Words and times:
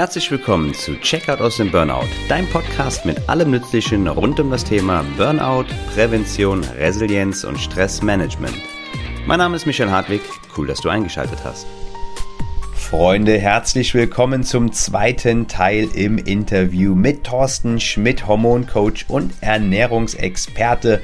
Herzlich 0.00 0.30
willkommen 0.30 0.72
zu 0.72 0.98
Checkout 0.98 1.42
aus 1.42 1.58
dem 1.58 1.70
Burnout, 1.70 2.08
dein 2.26 2.48
Podcast 2.48 3.04
mit 3.04 3.28
allem 3.28 3.50
Nützlichen 3.50 4.08
rund 4.08 4.40
um 4.40 4.50
das 4.50 4.64
Thema 4.64 5.04
Burnout, 5.18 5.66
Prävention, 5.92 6.64
Resilienz 6.64 7.44
und 7.44 7.58
Stressmanagement. 7.58 8.56
Mein 9.26 9.40
Name 9.40 9.56
ist 9.56 9.66
Michael 9.66 9.90
Hartwig, 9.90 10.22
cool, 10.56 10.66
dass 10.66 10.80
du 10.80 10.88
eingeschaltet 10.88 11.40
hast. 11.44 11.66
Freunde, 12.72 13.38
herzlich 13.38 13.92
willkommen 13.92 14.42
zum 14.42 14.72
zweiten 14.72 15.48
Teil 15.48 15.90
im 15.94 16.16
Interview 16.16 16.94
mit 16.94 17.24
Thorsten 17.24 17.78
Schmidt, 17.78 18.26
Hormoncoach 18.26 19.04
und 19.08 19.34
Ernährungsexperte. 19.42 21.02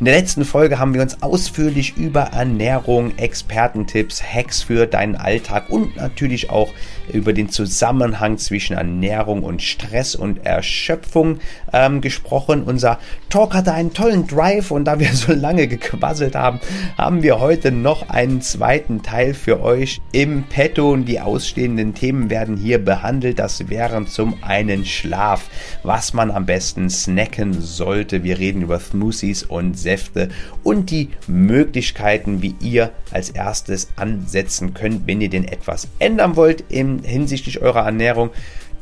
In 0.00 0.06
der 0.06 0.16
letzten 0.16 0.44
Folge 0.44 0.80
haben 0.80 0.92
wir 0.92 1.02
uns 1.02 1.22
ausführlich 1.22 1.96
über 1.96 2.22
Ernährung, 2.22 3.16
Expertentipps, 3.16 4.20
Hacks 4.24 4.62
für 4.62 4.86
deinen 4.86 5.14
Alltag 5.14 5.70
und 5.70 5.96
natürlich 5.96 6.50
auch 6.50 6.72
über 7.12 7.32
den 7.32 7.48
Zusammenhang 7.48 8.38
zwischen 8.38 8.76
Ernährung 8.76 9.44
und 9.44 9.62
Stress 9.62 10.16
und 10.16 10.44
Erschöpfung 10.44 11.38
ähm, 11.72 12.00
gesprochen. 12.00 12.64
Unser 12.64 12.98
Talk 13.28 13.54
hatte 13.54 13.72
einen 13.72 13.94
tollen 13.94 14.26
Drive 14.26 14.72
und 14.72 14.86
da 14.86 14.98
wir 14.98 15.12
so 15.12 15.32
lange 15.32 15.68
gequasselt 15.68 16.34
haben, 16.34 16.58
haben 16.98 17.22
wir 17.22 17.38
heute 17.38 17.70
noch 17.70 18.08
einen 18.08 18.40
zweiten 18.40 19.02
Teil 19.02 19.32
für 19.32 19.62
euch 19.62 20.00
im 20.10 20.42
Petto 20.44 20.90
und 20.90 21.04
die 21.04 21.20
ausstehenden 21.20 21.94
Themen 21.94 22.30
werden 22.30 22.56
hier 22.56 22.84
behandelt. 22.84 23.38
Das 23.38 23.68
wären 23.68 24.08
zum 24.08 24.42
einen 24.42 24.84
Schlaf, 24.86 25.48
was 25.84 26.14
man 26.14 26.32
am 26.32 26.46
besten 26.46 26.90
snacken 26.90 27.60
sollte. 27.60 28.24
Wir 28.24 28.40
reden 28.40 28.62
über 28.62 28.80
Smoothies 28.80 29.44
und 29.44 29.84
Säfte 29.94 30.28
und 30.64 30.90
die 30.90 31.10
Möglichkeiten, 31.28 32.42
wie 32.42 32.56
ihr 32.60 32.90
als 33.12 33.30
erstes 33.30 33.88
ansetzen 33.94 34.74
könnt, 34.74 35.06
wenn 35.06 35.20
ihr 35.20 35.30
den 35.30 35.44
etwas 35.44 35.86
ändern 36.00 36.34
wollt 36.34 36.64
im 36.68 37.04
hinsichtlich 37.04 37.62
eurer 37.62 37.84
Ernährung. 37.84 38.30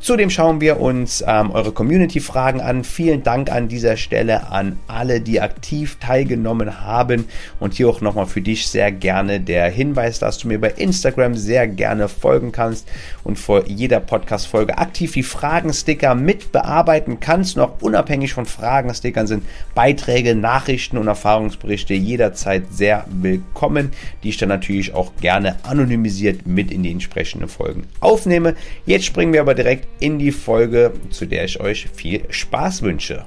Zudem 0.03 0.29
schauen 0.29 0.59
wir 0.59 0.81
uns 0.81 1.23
ähm, 1.25 1.51
eure 1.51 1.71
Community-Fragen 1.71 2.59
an. 2.59 2.83
Vielen 2.83 3.23
Dank 3.23 3.49
an 3.49 3.69
dieser 3.69 3.95
Stelle 3.95 4.51
an 4.51 4.77
alle, 4.85 5.21
die 5.21 5.39
aktiv 5.39 5.95
teilgenommen 6.01 6.81
haben. 6.81 7.23
Und 7.61 7.75
hier 7.75 7.87
auch 7.87 8.01
nochmal 8.01 8.25
für 8.25 8.41
dich 8.41 8.67
sehr 8.67 8.91
gerne 8.91 9.39
der 9.39 9.69
Hinweis, 9.69 10.19
dass 10.19 10.39
du 10.39 10.49
mir 10.49 10.59
bei 10.59 10.71
Instagram 10.71 11.35
sehr 11.35 11.69
gerne 11.69 12.09
folgen 12.09 12.51
kannst 12.51 12.85
und 13.23 13.39
vor 13.39 13.65
jeder 13.65 14.01
Podcast-Folge 14.01 14.77
aktiv 14.77 15.13
die 15.13 15.23
Fragensticker 15.23 16.15
mit 16.15 16.51
bearbeiten 16.51 17.21
kannst. 17.21 17.55
Noch 17.55 17.81
unabhängig 17.81 18.33
von 18.33 18.45
Fragenstickern 18.45 19.25
sind 19.25 19.45
Beiträge, 19.73 20.35
Nachrichten 20.35 20.97
und 20.97 21.07
Erfahrungsberichte 21.07 21.93
jederzeit 21.93 22.63
sehr 22.73 23.05
willkommen, 23.09 23.91
die 24.21 24.29
ich 24.29 24.37
dann 24.37 24.49
natürlich 24.49 24.93
auch 24.93 25.13
gerne 25.21 25.55
anonymisiert 25.63 26.45
mit 26.45 26.71
in 26.71 26.83
die 26.83 26.91
entsprechenden 26.91 27.47
Folgen 27.47 27.87
aufnehme. 28.01 28.55
Jetzt 28.85 29.05
springen 29.05 29.31
wir 29.31 29.39
aber 29.39 29.55
direkt 29.55 29.92
in 29.99 30.19
die 30.19 30.31
Folge, 30.31 30.93
zu 31.09 31.25
der 31.25 31.45
ich 31.45 31.59
euch 31.59 31.87
viel 31.93 32.23
Spaß 32.29 32.81
wünsche. 32.81 33.25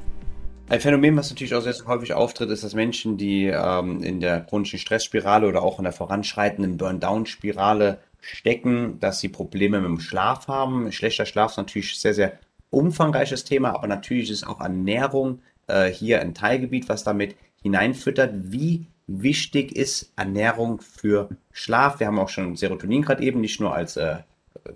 Ein 0.68 0.80
Phänomen, 0.80 1.16
was 1.16 1.30
natürlich 1.30 1.54
auch 1.54 1.60
sehr 1.60 1.74
häufig 1.86 2.12
auftritt, 2.12 2.50
ist, 2.50 2.64
dass 2.64 2.74
Menschen, 2.74 3.16
die 3.16 3.46
ähm, 3.46 4.02
in 4.02 4.20
der 4.20 4.40
chronischen 4.40 4.80
Stressspirale 4.80 5.46
oder 5.46 5.62
auch 5.62 5.78
in 5.78 5.84
der 5.84 5.92
voranschreitenden 5.92 6.76
Burn-Down-Spirale 6.76 7.98
stecken, 8.20 8.98
dass 8.98 9.20
sie 9.20 9.28
Probleme 9.28 9.80
mit 9.80 9.88
dem 9.88 10.00
Schlaf 10.00 10.48
haben. 10.48 10.90
Schlechter 10.90 11.24
Schlaf 11.24 11.52
ist 11.52 11.56
natürlich 11.58 11.98
sehr, 12.00 12.14
sehr 12.14 12.32
umfangreiches 12.70 13.44
Thema, 13.44 13.76
aber 13.76 13.86
natürlich 13.86 14.30
ist 14.30 14.44
auch 14.44 14.60
Ernährung 14.60 15.40
äh, 15.68 15.88
hier 15.88 16.20
ein 16.20 16.34
Teilgebiet, 16.34 16.88
was 16.88 17.04
damit 17.04 17.36
hineinfüttert. 17.62 18.32
Wie 18.34 18.86
wichtig 19.06 19.74
ist 19.76 20.12
Ernährung 20.16 20.80
für 20.80 21.28
Schlaf? 21.52 22.00
Wir 22.00 22.08
haben 22.08 22.18
auch 22.18 22.28
schon 22.28 22.56
Serotonin 22.56 23.02
gerade 23.02 23.22
eben 23.22 23.40
nicht 23.40 23.60
nur 23.60 23.72
als 23.72 23.96
äh, 23.96 24.16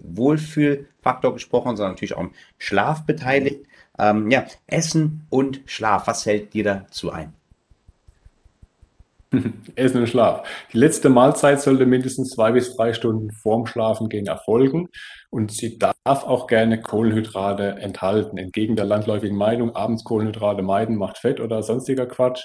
Wohlfühlfaktor 0.02 1.34
gesprochen, 1.34 1.77
sondern 1.77 1.92
natürlich 1.92 2.17
auch 2.17 2.20
im 2.20 2.33
Schlaf 2.58 3.05
beteiligt. 3.05 3.67
Ähm, 3.98 4.30
ja, 4.30 4.46
Essen 4.67 5.27
und 5.30 5.61
Schlaf, 5.67 6.06
was 6.06 6.23
fällt 6.23 6.55
dir 6.55 6.64
dazu 6.64 7.11
ein? 7.11 7.34
Essen 9.77 10.01
und 10.01 10.08
Schlaf. 10.08 10.46
Die 10.73 10.78
letzte 10.78 11.08
Mahlzeit 11.08 11.61
sollte 11.61 11.86
mindestens 11.86 12.30
zwei 12.30 12.52
bis 12.52 12.74
drei 12.74 12.92
Stunden 12.92 13.30
vorm 13.30 13.67
Schlafengehen 13.67 14.27
erfolgen 14.27 14.89
und 15.30 15.52
sie 15.52 15.78
darf 15.78 15.95
auch 16.05 16.46
gerne 16.46 16.80
Kohlenhydrate 16.80 17.77
enthalten. 17.80 18.39
Entgegen 18.39 18.77
der 18.77 18.86
landläufigen 18.86 19.36
Meinung, 19.36 19.77
abends 19.77 20.05
Kohlenhydrate 20.05 20.62
meiden 20.62 20.96
macht 20.96 21.18
Fett 21.18 21.40
oder 21.40 21.62
sonstiger 21.62 22.07
Quatsch. 22.07 22.42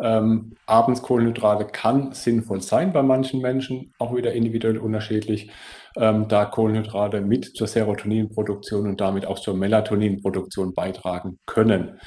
Ähm, 0.00 0.54
abends 0.66 1.02
Kohlenhydrate 1.02 1.66
kann 1.66 2.12
sinnvoll 2.12 2.62
sein 2.62 2.92
bei 2.92 3.02
manchen 3.02 3.40
Menschen, 3.40 3.92
auch 3.98 4.16
wieder 4.16 4.32
individuell 4.32 4.78
unterschiedlich 4.78 5.50
ähm, 5.96 6.28
da 6.28 6.44
Kohlenhydrate 6.44 7.20
mit 7.20 7.56
zur 7.56 7.66
Serotoninproduktion 7.66 8.88
und 8.88 9.00
damit 9.00 9.26
auch 9.26 9.38
zur 9.38 9.54
Melatoninproduktion 9.54 10.74
beitragen 10.74 11.38
können. 11.46 11.98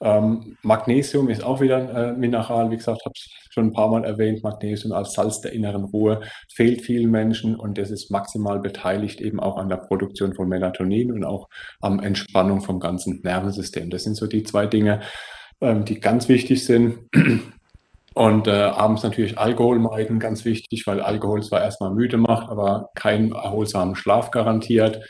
Ähm, 0.00 0.56
Magnesium 0.62 1.28
ist 1.28 1.42
auch 1.42 1.60
wieder 1.60 1.76
ein 1.76 1.88
äh, 1.88 2.12
Mineral, 2.12 2.70
wie 2.70 2.76
gesagt, 2.76 3.04
habe 3.04 3.14
ich 3.16 3.34
schon 3.50 3.66
ein 3.66 3.72
paar 3.72 3.88
Mal 3.88 4.04
erwähnt. 4.04 4.42
Magnesium 4.42 4.92
als 4.92 5.14
Salz 5.14 5.40
der 5.40 5.52
inneren 5.52 5.84
Ruhe 5.84 6.20
fehlt 6.52 6.82
vielen 6.82 7.10
Menschen 7.10 7.56
und 7.56 7.78
das 7.78 7.90
ist 7.90 8.10
maximal 8.10 8.60
beteiligt 8.60 9.20
eben 9.20 9.40
auch 9.40 9.56
an 9.56 9.68
der 9.68 9.76
Produktion 9.76 10.34
von 10.34 10.48
Melatonin 10.48 11.12
und 11.12 11.24
auch 11.24 11.48
am 11.80 12.00
Entspannung 12.00 12.60
vom 12.60 12.80
ganzen 12.80 13.20
Nervensystem. 13.22 13.90
Das 13.90 14.04
sind 14.04 14.16
so 14.16 14.26
die 14.26 14.42
zwei 14.42 14.66
Dinge, 14.66 15.00
ähm, 15.60 15.84
die 15.84 16.00
ganz 16.00 16.28
wichtig 16.28 16.64
sind. 16.64 16.98
Und 18.14 18.46
äh, 18.46 18.52
abends 18.52 19.02
natürlich 19.02 19.38
Alkohol 19.38 19.80
meiden, 19.80 20.20
ganz 20.20 20.44
wichtig, 20.44 20.86
weil 20.86 21.00
Alkohol 21.00 21.42
zwar 21.42 21.62
erstmal 21.62 21.90
müde 21.90 22.16
macht, 22.16 22.48
aber 22.48 22.90
keinen 22.94 23.32
erholsamen 23.32 23.96
Schlaf 23.96 24.30
garantiert. 24.30 25.04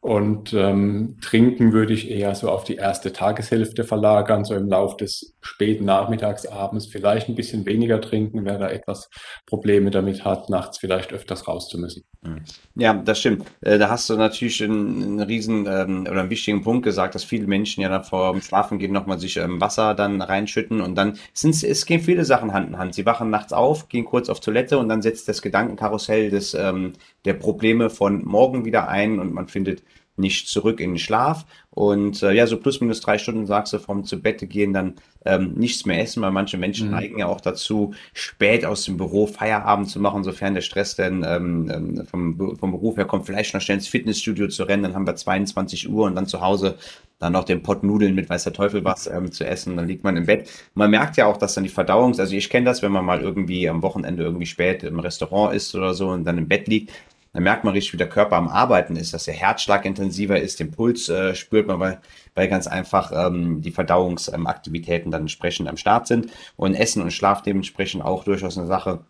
Und 0.00 0.52
ähm, 0.52 1.16
trinken 1.20 1.72
würde 1.72 1.92
ich 1.92 2.08
eher 2.08 2.32
so 2.36 2.50
auf 2.50 2.62
die 2.62 2.76
erste 2.76 3.12
Tageshälfte 3.12 3.82
verlagern, 3.82 4.44
so 4.44 4.54
im 4.54 4.68
Lauf 4.68 4.96
des 4.96 5.34
späten 5.40 5.86
Nachmittags, 5.86 6.46
abends 6.46 6.86
vielleicht 6.86 7.28
ein 7.28 7.34
bisschen 7.34 7.66
weniger 7.66 8.00
trinken, 8.00 8.44
wer 8.44 8.58
da 8.58 8.68
etwas 8.68 9.10
Probleme 9.44 9.90
damit 9.90 10.24
hat, 10.24 10.50
nachts 10.50 10.78
vielleicht 10.78 11.12
öfters 11.12 11.48
raus 11.48 11.68
zu 11.68 11.78
müssen. 11.78 12.04
Mhm. 12.22 12.42
Ja, 12.76 12.94
das 12.94 13.18
stimmt. 13.18 13.44
Äh, 13.60 13.78
da 13.78 13.88
hast 13.90 14.08
du 14.08 14.16
natürlich 14.16 14.62
einen, 14.62 15.02
einen 15.02 15.20
riesen 15.20 15.66
ähm, 15.66 16.02
oder 16.02 16.20
einen 16.20 16.30
wichtigen 16.30 16.62
Punkt 16.62 16.84
gesagt, 16.84 17.16
dass 17.16 17.24
viele 17.24 17.48
Menschen 17.48 17.82
ja 17.82 17.88
dann 17.88 18.04
vor 18.04 18.32
dem 18.32 18.40
Schlafen 18.40 18.78
gehen 18.78 18.92
nochmal 18.92 19.18
sich 19.18 19.36
ähm, 19.36 19.60
Wasser 19.60 19.94
dann 19.94 20.22
reinschütten 20.22 20.80
und 20.80 20.94
dann 20.94 21.18
sind 21.32 21.60
es 21.62 21.86
gehen 21.86 22.00
viele 22.00 22.24
Sachen 22.24 22.52
Hand 22.52 22.68
in 22.68 22.78
Hand. 22.78 22.94
Sie 22.94 23.04
wachen 23.04 23.30
nachts 23.30 23.52
auf, 23.52 23.88
gehen 23.88 24.04
kurz 24.04 24.28
auf 24.28 24.38
Toilette 24.38 24.78
und 24.78 24.88
dann 24.88 25.02
setzt 25.02 25.28
das 25.28 25.42
Gedankenkarussell 25.42 26.30
des, 26.30 26.54
ähm, 26.54 26.92
der 27.24 27.34
Probleme 27.34 27.90
von 27.90 28.24
morgen 28.24 28.64
wieder 28.64 28.88
ein 28.88 29.18
und 29.18 29.34
man 29.34 29.48
findet 29.48 29.82
nicht 30.18 30.48
zurück 30.48 30.80
in 30.80 30.92
den 30.92 30.98
Schlaf. 30.98 31.46
Und 31.70 32.22
äh, 32.22 32.32
ja, 32.32 32.46
so 32.46 32.56
plus 32.56 32.80
minus 32.80 33.00
drei 33.00 33.18
Stunden 33.18 33.46
sagst 33.46 33.72
du 33.72 33.78
vom 33.78 34.04
zu 34.04 34.20
Bette 34.20 34.46
gehen, 34.46 34.72
dann 34.72 34.94
ähm, 35.24 35.52
nichts 35.54 35.86
mehr 35.86 36.00
essen, 36.00 36.22
weil 36.22 36.32
manche 36.32 36.58
Menschen 36.58 36.88
mhm. 36.88 36.94
neigen 36.94 37.18
ja 37.18 37.26
auch 37.26 37.40
dazu, 37.40 37.94
spät 38.14 38.64
aus 38.64 38.84
dem 38.84 38.96
Büro 38.96 39.26
Feierabend 39.26 39.88
zu 39.88 40.00
machen, 40.00 40.24
sofern 40.24 40.54
der 40.54 40.62
Stress 40.62 40.96
denn 40.96 41.24
ähm, 41.26 41.70
ähm 41.72 42.06
vom, 42.06 42.56
vom 42.56 42.72
Beruf 42.72 42.96
her 42.96 43.04
kommt, 43.04 43.26
vielleicht 43.26 43.54
noch 43.54 43.60
schnell 43.60 43.78
ins 43.78 43.88
Fitnessstudio 43.88 44.48
zu 44.48 44.64
rennen, 44.64 44.82
dann 44.82 44.94
haben 44.94 45.06
wir 45.06 45.14
22 45.14 45.88
Uhr 45.88 46.06
und 46.06 46.16
dann 46.16 46.26
zu 46.26 46.40
Hause 46.40 46.78
dann 47.18 47.32
noch 47.32 47.44
den 47.44 47.62
Pott 47.62 47.82
Nudeln 47.82 48.14
mit 48.14 48.28
weiß 48.28 48.44
der 48.44 48.52
Teufel 48.52 48.84
was 48.84 49.06
ähm, 49.06 49.32
zu 49.32 49.44
essen, 49.44 49.76
dann 49.76 49.88
liegt 49.88 50.04
man 50.04 50.16
im 50.16 50.26
Bett. 50.26 50.48
Man 50.74 50.90
merkt 50.90 51.16
ja 51.16 51.26
auch, 51.26 51.36
dass 51.36 51.54
dann 51.54 51.64
die 51.64 51.70
Verdauung, 51.70 52.18
also 52.18 52.34
ich 52.34 52.48
kenne 52.48 52.66
das, 52.66 52.82
wenn 52.82 52.92
man 52.92 53.04
mal 53.04 53.20
irgendwie 53.20 53.68
am 53.68 53.82
Wochenende 53.82 54.22
irgendwie 54.22 54.46
spät 54.46 54.82
im 54.84 55.00
Restaurant 55.00 55.54
ist 55.54 55.74
oder 55.74 55.94
so 55.94 56.08
und 56.10 56.24
dann 56.24 56.38
im 56.38 56.48
Bett 56.48 56.68
liegt, 56.68 56.92
dann 57.32 57.42
merkt 57.42 57.64
man 57.64 57.74
richtig, 57.74 57.92
wie 57.92 57.98
der 57.98 58.08
Körper 58.08 58.36
am 58.36 58.48
Arbeiten 58.48 58.96
ist, 58.96 59.12
dass 59.12 59.24
der 59.24 59.34
Herzschlag 59.34 59.84
intensiver 59.84 60.40
ist, 60.40 60.60
den 60.60 60.70
Puls 60.70 61.08
äh, 61.08 61.34
spürt 61.34 61.66
man, 61.66 61.78
weil, 61.78 62.00
weil 62.34 62.48
ganz 62.48 62.66
einfach 62.66 63.12
ähm, 63.14 63.60
die 63.62 63.70
Verdauungsaktivitäten 63.70 65.10
dann 65.10 65.22
entsprechend 65.22 65.68
am 65.68 65.76
Start 65.76 66.06
sind 66.06 66.30
und 66.56 66.74
Essen 66.74 67.02
und 67.02 67.12
Schlaf 67.12 67.42
dementsprechend 67.42 68.02
auch 68.02 68.24
durchaus 68.24 68.56
eine 68.56 68.66
Sache, 68.66 69.00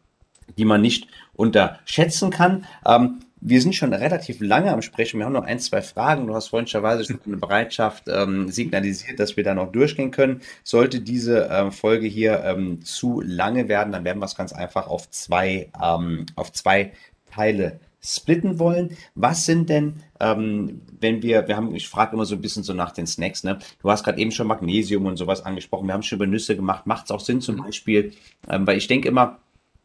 die 0.56 0.64
man 0.64 0.80
nicht 0.80 1.08
unterschätzen 1.34 2.30
kann. 2.30 2.66
Ähm, 2.86 3.20
wir 3.40 3.62
sind 3.62 3.74
schon 3.74 3.92
relativ 3.94 4.40
lange 4.40 4.72
am 4.72 4.82
Sprechen. 4.82 5.18
Wir 5.18 5.26
haben 5.26 5.32
noch 5.32 5.44
ein, 5.44 5.60
zwei 5.60 5.80
Fragen. 5.80 6.26
Du 6.26 6.34
hast 6.34 6.48
freundlicherweise 6.48 7.04
schon 7.04 7.20
eine 7.24 7.36
Bereitschaft 7.36 8.04
ähm, 8.08 8.48
signalisiert, 8.50 9.20
dass 9.20 9.36
wir 9.36 9.44
da 9.44 9.54
noch 9.54 9.70
durchgehen 9.70 10.10
können. 10.10 10.40
Sollte 10.64 11.00
diese 11.00 11.48
äh, 11.48 11.70
Folge 11.70 12.08
hier 12.08 12.42
ähm, 12.44 12.82
zu 12.82 13.20
lange 13.24 13.68
werden, 13.68 13.92
dann 13.92 14.04
werden 14.04 14.18
wir 14.18 14.26
es 14.26 14.34
ganz 14.34 14.52
einfach 14.52 14.88
auf 14.88 15.08
zwei, 15.10 15.70
ähm, 15.80 16.26
auf 16.34 16.52
zwei 16.52 16.92
Teile 17.30 17.78
splitten 18.00 18.58
wollen. 18.58 18.96
Was 19.14 19.44
sind 19.44 19.68
denn, 19.68 19.96
ähm, 20.20 20.82
wenn 21.00 21.22
wir, 21.22 21.48
wir 21.48 21.56
haben, 21.56 21.74
ich 21.74 21.88
frage 21.88 22.14
immer 22.14 22.24
so 22.24 22.36
ein 22.36 22.40
bisschen 22.40 22.62
so 22.62 22.72
nach 22.72 22.92
den 22.92 23.06
Snacks, 23.06 23.44
ne? 23.44 23.58
Du 23.82 23.90
hast 23.90 24.04
gerade 24.04 24.20
eben 24.20 24.30
schon 24.30 24.46
Magnesium 24.46 25.06
und 25.06 25.16
sowas 25.16 25.44
angesprochen. 25.44 25.86
Wir 25.86 25.94
haben 25.94 26.02
schon 26.02 26.16
über 26.16 26.26
Nüsse 26.26 26.56
gemacht. 26.56 26.86
Macht 26.86 27.06
es 27.06 27.10
auch 27.10 27.20
Sinn 27.20 27.40
zum 27.40 27.56
mhm. 27.56 27.64
Beispiel, 27.64 28.12
ähm, 28.48 28.66
weil 28.66 28.78
ich 28.78 28.86
denke 28.86 29.08
immer, 29.08 29.38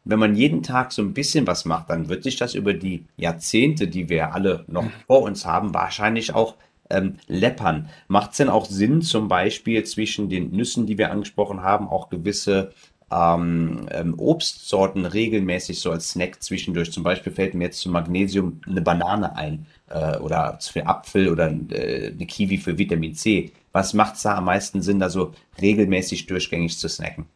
wenn 0.04 0.18
man 0.18 0.36
jeden 0.36 0.62
Tag 0.62 0.92
so 0.92 1.02
ein 1.02 1.14
bisschen 1.14 1.46
was 1.46 1.64
macht, 1.64 1.90
dann 1.90 2.08
wird 2.08 2.24
sich 2.24 2.36
das 2.36 2.54
über 2.54 2.74
die 2.74 3.06
Jahrzehnte, 3.16 3.88
die 3.88 4.08
wir 4.08 4.34
alle 4.34 4.64
noch 4.68 4.84
mhm. 4.84 4.92
vor 5.06 5.22
uns 5.22 5.46
haben, 5.46 5.72
wahrscheinlich 5.74 6.34
auch 6.34 6.56
ähm, 6.90 7.16
läppern. 7.26 7.88
Macht 8.08 8.32
es 8.32 8.36
denn 8.36 8.50
auch 8.50 8.66
Sinn, 8.66 9.02
zum 9.02 9.28
Beispiel 9.28 9.84
zwischen 9.84 10.28
den 10.28 10.50
Nüssen, 10.50 10.86
die 10.86 10.98
wir 10.98 11.10
angesprochen 11.10 11.62
haben, 11.62 11.88
auch 11.88 12.10
gewisse 12.10 12.72
ähm, 13.14 13.86
ähm, 13.90 14.14
Obstsorten 14.18 15.06
regelmäßig 15.06 15.80
so 15.80 15.90
als 15.92 16.10
Snack 16.10 16.42
zwischendurch. 16.42 16.90
Zum 16.92 17.02
Beispiel 17.02 17.32
fällt 17.32 17.54
mir 17.54 17.64
jetzt 17.64 17.80
zum 17.80 17.92
Magnesium 17.92 18.60
eine 18.66 18.82
Banane 18.82 19.36
ein 19.36 19.66
äh, 19.88 20.18
oder 20.18 20.58
für 20.60 20.86
Apfel 20.86 21.28
oder 21.28 21.50
äh, 21.70 22.12
eine 22.12 22.26
Kiwi 22.26 22.58
für 22.58 22.76
Vitamin 22.78 23.14
C. 23.14 23.52
Was 23.72 23.94
macht 23.94 24.16
es 24.16 24.22
da 24.22 24.36
am 24.36 24.46
meisten 24.46 24.82
Sinn, 24.82 24.98
da 24.98 25.10
so 25.10 25.32
regelmäßig 25.60 26.26
durchgängig 26.26 26.78
zu 26.78 26.88
snacken? 26.88 27.26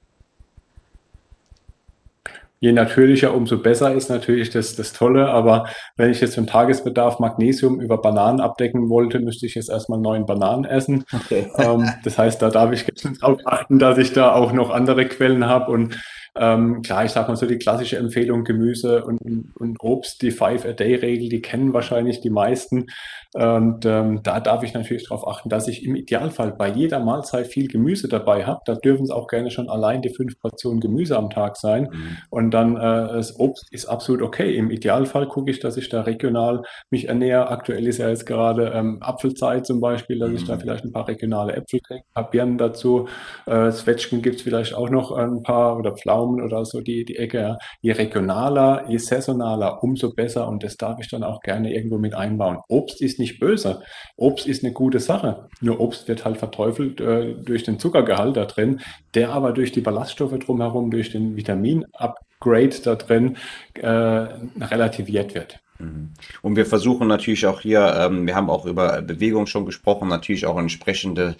Je 2.61 2.73
natürlicher, 2.73 3.35
umso 3.35 3.59
besser 3.59 3.95
ist 3.95 4.11
natürlich 4.11 4.51
das, 4.51 4.75
das 4.75 4.93
Tolle. 4.93 5.29
Aber 5.29 5.67
wenn 5.97 6.11
ich 6.11 6.21
jetzt 6.21 6.37
im 6.37 6.47
Tagesbedarf 6.47 7.21
Magnesium 7.21 7.81
über 7.81 7.99
Bananen 7.99 8.41
abdecken 8.41 8.89
wollte, 8.89 9.21
müsste 9.21 9.47
ich 9.47 9.55
jetzt 9.55 9.71
erstmal 9.71 10.01
neun 10.01 10.27
Bananen 10.27 10.65
essen. 10.65 11.05
Okay. 11.13 11.49
Ähm, 11.57 11.91
das 12.03 12.19
heißt, 12.19 12.43
da 12.43 12.51
darf 12.51 12.73
ich 12.73 12.85
darauf 13.21 13.41
achten, 13.45 13.79
dass 13.79 13.99
ich 13.99 14.13
da 14.13 14.35
auch 14.35 14.53
noch 14.53 14.71
andere 14.71 15.07
Quellen 15.07 15.47
habe. 15.47 15.71
Und 15.71 15.97
ähm, 16.38 16.82
klar, 16.82 17.05
ich 17.05 17.12
sage 17.12 17.29
mal 17.29 17.37
so 17.37 17.46
die 17.46 17.58
klassische 17.58 17.96
Empfehlung 17.96 18.44
Gemüse 18.44 19.05
und, 19.05 19.20
und 19.55 19.76
Obst, 19.81 20.23
die 20.23 20.31
Five-a-Day-Regel, 20.31 21.29
die 21.29 21.40
kennen 21.40 21.73
wahrscheinlich 21.73 22.20
die 22.20 22.31
meisten. 22.31 22.87
Und 23.35 23.85
ähm, 23.85 24.23
da 24.23 24.40
darf 24.40 24.62
ich 24.62 24.73
natürlich 24.73 25.08
darauf 25.08 25.26
achten, 25.26 25.50
dass 25.50 25.69
ich 25.69 25.85
im 25.85 25.94
Idealfall 25.94 26.52
bei 26.52 26.70
jeder 26.70 26.99
Mahlzeit 27.00 27.46
viel 27.46 27.69
Gemüse 27.69 28.08
dabei 28.08 28.46
habe. 28.46 28.61
Da 28.64 28.75
dürfen 28.75 29.05
es 29.05 29.11
auch 29.11 29.26
gerne 29.26 29.50
schon 29.50 29.69
allein 29.69 30.00
die 30.00 30.14
fünf 30.14 30.38
Portionen 30.40 30.81
Gemüse 30.81 31.17
am 31.17 31.29
Tag 31.29 31.56
sein. 31.56 31.88
Mhm. 31.93 32.17
Und 32.31 32.50
dann 32.52 32.76
äh, 32.76 32.81
das 32.81 33.38
Obst 33.38 33.67
ist 33.70 33.87
absolut 33.87 34.23
okay. 34.23 34.56
Im 34.56 34.70
Idealfall 34.70 35.29
gucke 35.29 35.50
ich, 35.50 35.61
dass 35.61 35.76
ich 35.76 35.88
da 35.88 36.02
regional 36.02 36.62
mich 36.90 37.08
ernähre. 37.08 37.50
Aktuell 37.50 37.87
ist 37.87 37.99
ja 37.99 38.08
jetzt 38.08 38.25
gerade 38.25 38.73
ähm, 38.75 38.99
Apfelzeit 39.02 39.67
zum 39.67 39.81
Beispiel, 39.81 40.19
dass 40.19 40.31
mhm. 40.31 40.37
ich 40.37 40.44
da 40.44 40.56
mhm. 40.56 40.61
vielleicht 40.61 40.85
ein 40.85 40.93
paar 40.93 41.08
regionale 41.08 41.55
Äpfel 41.55 41.81
kriege, 41.81 42.00
ein 42.00 42.14
paar 42.14 42.31
Birnen 42.31 42.58
dazu. 42.58 43.08
Äh, 43.46 43.70
Zwetschgen 43.70 44.23
gibt 44.23 44.37
es 44.37 44.43
vielleicht 44.43 44.75
auch 44.75 44.88
noch 44.88 45.12
ein 45.12 45.43
paar 45.43 45.76
oder 45.76 45.93
Pflaumen 45.93 46.28
oder 46.29 46.65
so 46.65 46.81
die, 46.81 47.05
die 47.05 47.17
Ecke. 47.17 47.59
Je 47.81 47.93
regionaler, 47.93 48.85
je 48.89 48.99
saisonaler, 48.99 49.83
umso 49.83 50.13
besser. 50.15 50.49
Und 50.49 50.63
das 50.63 50.77
darf 50.77 50.99
ich 51.01 51.09
dann 51.09 51.25
auch 51.25 51.41
gerne 51.41 51.75
irgendwo 51.75 51.99
mit 51.99 52.15
einbauen. 52.15 52.59
Obst 52.69 53.01
ist 53.01 53.19
nicht 53.19 53.41
böse. 53.41 53.83
Obst 54.17 54.47
ist 54.47 54.63
eine 54.63 54.73
gute 54.73 55.01
Sache. 55.01 55.49
Nur 55.61 55.81
Obst 55.81 56.09
wird 56.09 56.25
halt 56.25 56.37
verteufelt 56.37 57.01
äh, 57.01 57.35
durch 57.35 57.65
den 57.65 57.79
Zuckergehalt 57.79 58.37
da 58.37 58.45
drin, 58.45 58.81
der 59.15 59.31
aber 59.31 59.53
durch 59.53 59.73
die 59.73 59.81
Ballaststoffe 59.81 60.39
drumherum, 60.39 60.91
durch 60.91 61.11
den 61.11 61.37
Vitamin-Upgrade 61.37 62.77
da 62.85 62.95
drin 62.95 63.37
äh, 63.75 63.89
relativiert 63.89 65.35
wird. 65.35 65.61
Mhm. 65.79 66.11
Und 66.43 66.57
wir 66.57 66.67
versuchen 66.67 67.09
natürlich 67.09 67.47
auch 67.47 67.61
hier, 67.61 67.95
ähm, 67.97 68.27
wir 68.27 68.35
haben 68.35 68.51
auch 68.51 68.67
über 68.67 69.01
Bewegung 69.03 69.47
schon 69.47 69.67
gesprochen, 69.67 70.09
natürlich 70.09 70.47
auch 70.47 70.59
entsprechende 70.59 71.37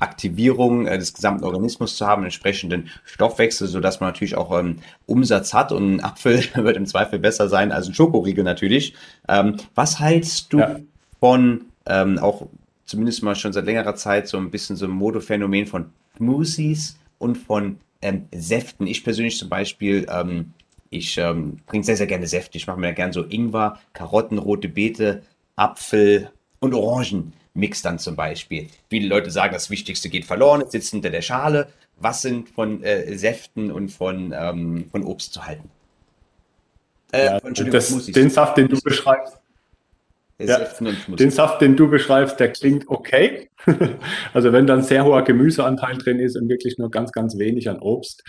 Aktivierung 0.00 0.86
äh, 0.86 0.98
des 0.98 1.14
gesamten 1.14 1.44
Organismus 1.44 1.96
zu 1.96 2.06
haben, 2.06 2.24
entsprechenden 2.24 2.90
Stoffwechsel, 3.04 3.68
so 3.68 3.80
dass 3.80 4.00
man 4.00 4.08
natürlich 4.08 4.36
auch 4.36 4.58
ähm, 4.58 4.78
Umsatz 5.06 5.54
hat 5.54 5.72
und 5.72 5.96
ein 5.96 6.04
Apfel 6.04 6.42
wird 6.54 6.76
im 6.76 6.86
Zweifel 6.86 7.18
besser 7.18 7.48
sein 7.48 7.70
als 7.70 7.86
ein 7.86 7.94
Schokoriegel 7.94 8.44
natürlich. 8.44 8.94
Ähm, 9.28 9.56
was 9.74 10.00
hältst 10.00 10.52
du 10.52 10.58
ja 10.58 10.76
von 11.20 11.66
ähm, 11.86 12.18
auch 12.18 12.48
zumindest 12.84 13.22
mal 13.22 13.36
schon 13.36 13.52
seit 13.52 13.66
längerer 13.66 13.94
Zeit 13.94 14.26
so 14.26 14.38
ein 14.38 14.50
bisschen 14.50 14.76
so 14.76 14.86
ein 14.86 14.90
Modephänomen 14.90 15.66
von 15.66 15.90
Smoothies 16.16 16.98
und 17.18 17.36
von 17.36 17.78
ähm, 18.02 18.26
Säften. 18.34 18.86
Ich 18.86 19.04
persönlich 19.04 19.38
zum 19.38 19.48
Beispiel, 19.48 20.06
ähm, 20.10 20.52
ich 20.88 21.16
ähm, 21.18 21.58
trinke 21.68 21.86
sehr, 21.86 21.96
sehr 21.96 22.06
gerne 22.06 22.26
Säfte. 22.26 22.58
Ich 22.58 22.66
mache 22.66 22.80
mir 22.80 22.92
gerne 22.94 23.12
so 23.12 23.24
Ingwer, 23.24 23.78
Karotten, 23.92 24.38
rote 24.38 24.68
Beete, 24.68 25.22
Apfel 25.54 26.30
und 26.58 26.74
Orangenmix 27.54 27.82
dann 27.82 27.98
zum 27.98 28.16
Beispiel. 28.16 28.68
Viele 28.88 29.08
Leute 29.08 29.30
sagen, 29.30 29.52
das 29.52 29.70
Wichtigste 29.70 30.08
geht 30.08 30.24
verloren, 30.24 30.62
es 30.62 30.72
sitzt 30.72 30.90
hinter 30.90 31.10
der 31.10 31.22
Schale. 31.22 31.68
Was 31.96 32.22
sind 32.22 32.48
von 32.48 32.82
äh, 32.82 33.16
Säften 33.16 33.70
und 33.70 33.90
von, 33.90 34.34
ähm, 34.36 34.88
von 34.90 35.04
Obst 35.04 35.34
zu 35.34 35.44
halten? 35.44 35.68
Äh, 37.12 37.26
ja, 37.26 37.40
das, 37.40 38.06
den 38.06 38.30
Saft, 38.30 38.56
den 38.56 38.68
du 38.68 38.80
beschreibst, 38.80 39.36
ja, 40.38 40.58
den 41.06 41.30
Saft, 41.30 41.60
den 41.60 41.76
du 41.76 41.90
beschreibst, 41.90 42.40
der 42.40 42.50
klingt 42.52 42.88
okay. 42.88 43.50
also 44.32 44.52
wenn 44.52 44.66
dann 44.66 44.82
sehr 44.82 45.04
hoher 45.04 45.22
Gemüseanteil 45.22 45.98
drin 45.98 46.18
ist 46.18 46.34
und 46.34 46.48
wirklich 46.48 46.78
nur 46.78 46.90
ganz, 46.90 47.12
ganz 47.12 47.36
wenig 47.36 47.68
an 47.68 47.78
Obst, 47.80 48.24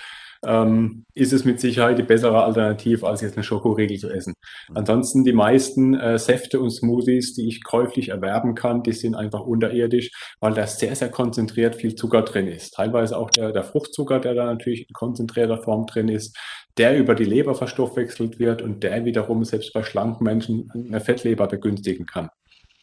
ähm, 0.45 1.05
ist 1.13 1.33
es 1.33 1.45
mit 1.45 1.59
Sicherheit 1.59 1.97
die 1.97 2.03
bessere 2.03 2.43
Alternative, 2.43 3.07
als 3.07 3.21
jetzt 3.21 3.35
eine 3.35 3.43
Schokoriegel 3.43 3.97
zu 3.97 4.09
essen. 4.09 4.33
Mhm. 4.69 4.77
Ansonsten 4.77 5.23
die 5.23 5.33
meisten 5.33 5.93
äh, 5.93 6.17
Säfte 6.17 6.59
und 6.59 6.71
Smoothies, 6.71 7.33
die 7.33 7.47
ich 7.47 7.63
käuflich 7.63 8.09
erwerben 8.09 8.55
kann, 8.55 8.83
die 8.83 8.93
sind 8.93 9.15
einfach 9.15 9.41
unterirdisch, 9.41 10.11
weil 10.39 10.53
da 10.53 10.65
sehr, 10.67 10.95
sehr 10.95 11.09
konzentriert 11.09 11.75
viel 11.75 11.95
Zucker 11.95 12.23
drin 12.23 12.47
ist. 12.47 12.73
Teilweise 12.73 13.17
auch 13.17 13.29
der, 13.29 13.51
der 13.51 13.63
Fruchtzucker, 13.63 14.19
der 14.19 14.33
da 14.33 14.45
natürlich 14.45 14.87
in 14.87 14.93
konzentrierter 14.93 15.61
Form 15.61 15.85
drin 15.85 16.09
ist, 16.09 16.37
der 16.77 16.97
über 16.97 17.15
die 17.15 17.25
Leber 17.25 17.53
verstoffwechselt 17.53 18.39
wird 18.39 18.61
und 18.61 18.83
der 18.83 19.05
wiederum 19.05 19.43
selbst 19.43 19.73
bei 19.73 19.83
schlanken 19.83 20.23
Menschen 20.23 20.69
eine 20.73 21.01
Fettleber 21.01 21.47
begünstigen 21.47 22.05
kann. 22.05 22.29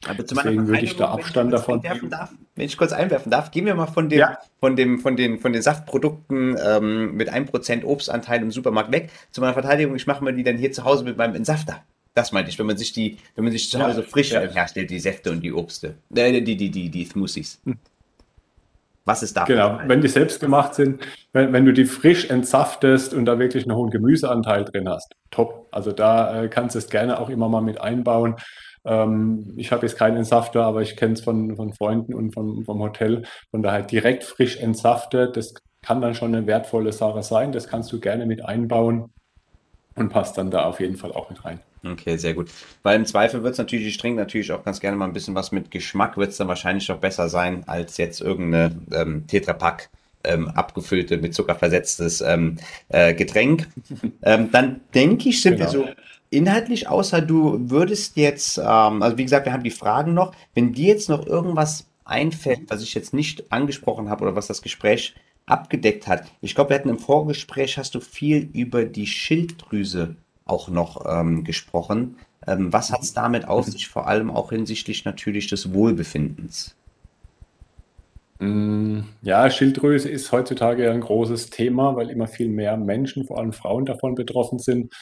Aber 0.06 0.22
Deswegen 0.22 0.68
würde 0.68 0.84
ich 0.84 0.96
da 0.96 1.08
Abstand 1.08 1.52
davon 1.52 1.80
nehmen. 1.80 2.08
Darf, 2.08 2.32
wenn 2.54 2.66
ich 2.66 2.76
kurz 2.76 2.92
einwerfen 2.92 3.30
darf, 3.30 3.50
gehen 3.50 3.66
wir 3.66 3.74
mal 3.74 3.86
von, 3.86 4.08
dem, 4.08 4.18
ja. 4.20 4.38
von, 4.60 4.76
dem, 4.76 5.00
von, 5.00 5.16
den, 5.16 5.40
von 5.40 5.52
den 5.52 5.62
Saftprodukten 5.62 6.56
ähm, 6.64 7.14
mit 7.14 7.32
1% 7.32 7.84
Obstanteil 7.84 8.42
im 8.42 8.52
Supermarkt 8.52 8.92
weg. 8.92 9.10
Zu 9.32 9.40
meiner 9.40 9.54
Verteidigung, 9.54 9.96
ich 9.96 10.06
mache 10.06 10.22
mir 10.22 10.32
die 10.32 10.44
dann 10.44 10.56
hier 10.56 10.70
zu 10.70 10.84
Hause 10.84 11.04
mit 11.04 11.16
meinem 11.16 11.34
Entsafter. 11.34 11.82
Das 12.14 12.32
meinte 12.32 12.50
ich, 12.50 12.58
wenn 12.58 12.66
man 12.66 12.76
sich 12.76 12.92
die, 12.92 13.18
wenn 13.34 13.44
man 13.44 13.52
sich 13.52 13.70
zu 13.70 13.80
Hause 13.80 14.02
frisch 14.02 14.30
ja. 14.30 14.40
herstellt, 14.40 14.90
die 14.90 15.00
Säfte 15.00 15.30
und 15.30 15.40
die 15.40 15.52
Obste, 15.52 15.94
äh, 16.14 16.40
die, 16.40 16.56
die, 16.56 16.70
die, 16.70 16.88
die 16.88 17.04
Smoothies. 17.04 17.60
Hm. 17.64 17.76
Was 19.04 19.22
ist 19.22 19.36
da? 19.36 19.44
Genau, 19.44 19.80
wenn 19.86 20.02
die 20.02 20.08
selbst 20.08 20.38
gemacht 20.38 20.74
sind, 20.74 21.00
wenn, 21.32 21.50
wenn, 21.52 21.64
du 21.64 21.72
die 21.72 21.86
frisch 21.86 22.28
entsaftest 22.28 23.14
und 23.14 23.24
da 23.24 23.38
wirklich 23.38 23.64
einen 23.64 23.74
hohen 23.74 23.88
Gemüseanteil 23.88 24.66
drin 24.66 24.86
hast, 24.86 25.14
top. 25.30 25.66
Also 25.70 25.92
da 25.92 26.42
äh, 26.42 26.48
kannst 26.48 26.74
du 26.74 26.78
es 26.78 26.90
gerne 26.90 27.18
auch 27.18 27.30
immer 27.30 27.48
mal 27.48 27.62
mit 27.62 27.80
einbauen. 27.80 28.36
Ähm, 28.84 29.54
ich 29.56 29.72
habe 29.72 29.86
jetzt 29.86 29.96
keinen 29.96 30.18
Entsafter, 30.18 30.64
aber 30.64 30.82
ich 30.82 30.96
kenne 30.96 31.14
es 31.14 31.20
von, 31.20 31.56
von 31.56 31.72
Freunden 31.72 32.14
und 32.14 32.32
vom, 32.32 32.64
vom 32.64 32.80
Hotel. 32.80 33.24
Von 33.50 33.62
daher 33.62 33.82
direkt 33.82 34.24
frisch 34.24 34.56
entsaftet, 34.56 35.36
das 35.36 35.54
kann 35.82 36.00
dann 36.00 36.14
schon 36.14 36.34
eine 36.34 36.46
wertvolle 36.46 36.92
Sache 36.92 37.22
sein. 37.22 37.52
Das 37.52 37.68
kannst 37.68 37.92
du 37.92 38.00
gerne 38.00 38.26
mit 38.26 38.44
einbauen 38.44 39.10
und 39.94 40.10
passt 40.10 40.38
dann 40.38 40.50
da 40.50 40.64
auf 40.64 40.80
jeden 40.80 40.96
Fall 40.96 41.12
auch 41.12 41.30
mit 41.30 41.44
rein. 41.44 41.60
Okay, 41.84 42.16
sehr 42.16 42.34
gut. 42.34 42.50
Weil 42.82 42.96
im 42.96 43.06
Zweifel 43.06 43.42
wird 43.42 43.52
es 43.52 43.58
natürlich, 43.58 43.86
ich 43.86 43.98
trinke 43.98 44.20
natürlich 44.20 44.50
auch 44.52 44.64
ganz 44.64 44.80
gerne 44.80 44.96
mal 44.96 45.04
ein 45.04 45.12
bisschen 45.12 45.34
was 45.34 45.52
mit 45.52 45.70
Geschmack, 45.70 46.16
wird 46.16 46.30
es 46.30 46.36
dann 46.36 46.48
wahrscheinlich 46.48 46.88
noch 46.88 46.98
besser 46.98 47.28
sein 47.28 47.64
als 47.66 47.96
jetzt 47.98 48.20
irgendeine 48.20 48.76
ähm, 48.92 49.26
Tetrapack 49.26 49.90
ähm, 50.24 50.48
abgefüllte, 50.48 51.18
mit 51.18 51.34
Zucker 51.34 51.54
versetztes 51.54 52.20
ähm, 52.20 52.56
äh, 52.88 53.14
Getränk. 53.14 53.68
ähm, 54.22 54.50
dann 54.50 54.80
denke 54.94 55.28
ich, 55.28 55.40
sind 55.40 55.56
genau. 55.56 55.72
wir 55.72 55.78
so 55.78 55.88
inhaltlich, 56.30 56.88
außer 56.88 57.20
du 57.20 57.70
würdest 57.70 58.16
jetzt, 58.16 58.58
ähm, 58.58 59.02
also 59.02 59.18
wie 59.18 59.24
gesagt, 59.24 59.46
wir 59.46 59.52
haben 59.52 59.62
die 59.62 59.70
Fragen 59.70 60.14
noch, 60.14 60.32
wenn 60.54 60.72
dir 60.72 60.88
jetzt 60.88 61.08
noch 61.08 61.26
irgendwas 61.26 61.86
einfällt, 62.04 62.70
was 62.70 62.82
ich 62.82 62.94
jetzt 62.94 63.12
nicht 63.12 63.52
angesprochen 63.52 64.08
habe 64.08 64.24
oder 64.24 64.36
was 64.36 64.46
das 64.46 64.62
Gespräch 64.62 65.14
abgedeckt 65.46 66.06
hat. 66.06 66.24
Ich 66.40 66.54
glaube, 66.54 66.70
wir 66.70 66.76
hatten 66.76 66.88
im 66.88 66.98
Vorgespräch, 66.98 67.78
hast 67.78 67.94
du 67.94 68.00
viel 68.00 68.50
über 68.52 68.84
die 68.84 69.06
Schilddrüse 69.06 70.16
auch 70.44 70.68
noch 70.68 71.04
ähm, 71.06 71.44
gesprochen. 71.44 72.16
Ähm, 72.46 72.72
was 72.72 72.92
hat 72.92 73.02
es 73.02 73.12
damit 73.12 73.46
auf 73.48 73.66
sich, 73.66 73.88
vor 73.88 74.06
allem 74.06 74.30
auch 74.30 74.50
hinsichtlich 74.50 75.04
natürlich 75.04 75.48
des 75.48 75.72
Wohlbefindens? 75.72 76.74
Mm, 78.38 79.00
ja, 79.22 79.50
Schilddrüse 79.50 80.08
ist 80.08 80.30
heutzutage 80.32 80.90
ein 80.90 81.00
großes 81.00 81.50
Thema, 81.50 81.96
weil 81.96 82.08
immer 82.10 82.28
viel 82.28 82.48
mehr 82.48 82.76
Menschen, 82.76 83.24
vor 83.24 83.38
allem 83.38 83.52
Frauen, 83.52 83.84
davon 83.84 84.14
betroffen 84.14 84.58
sind. 84.58 84.94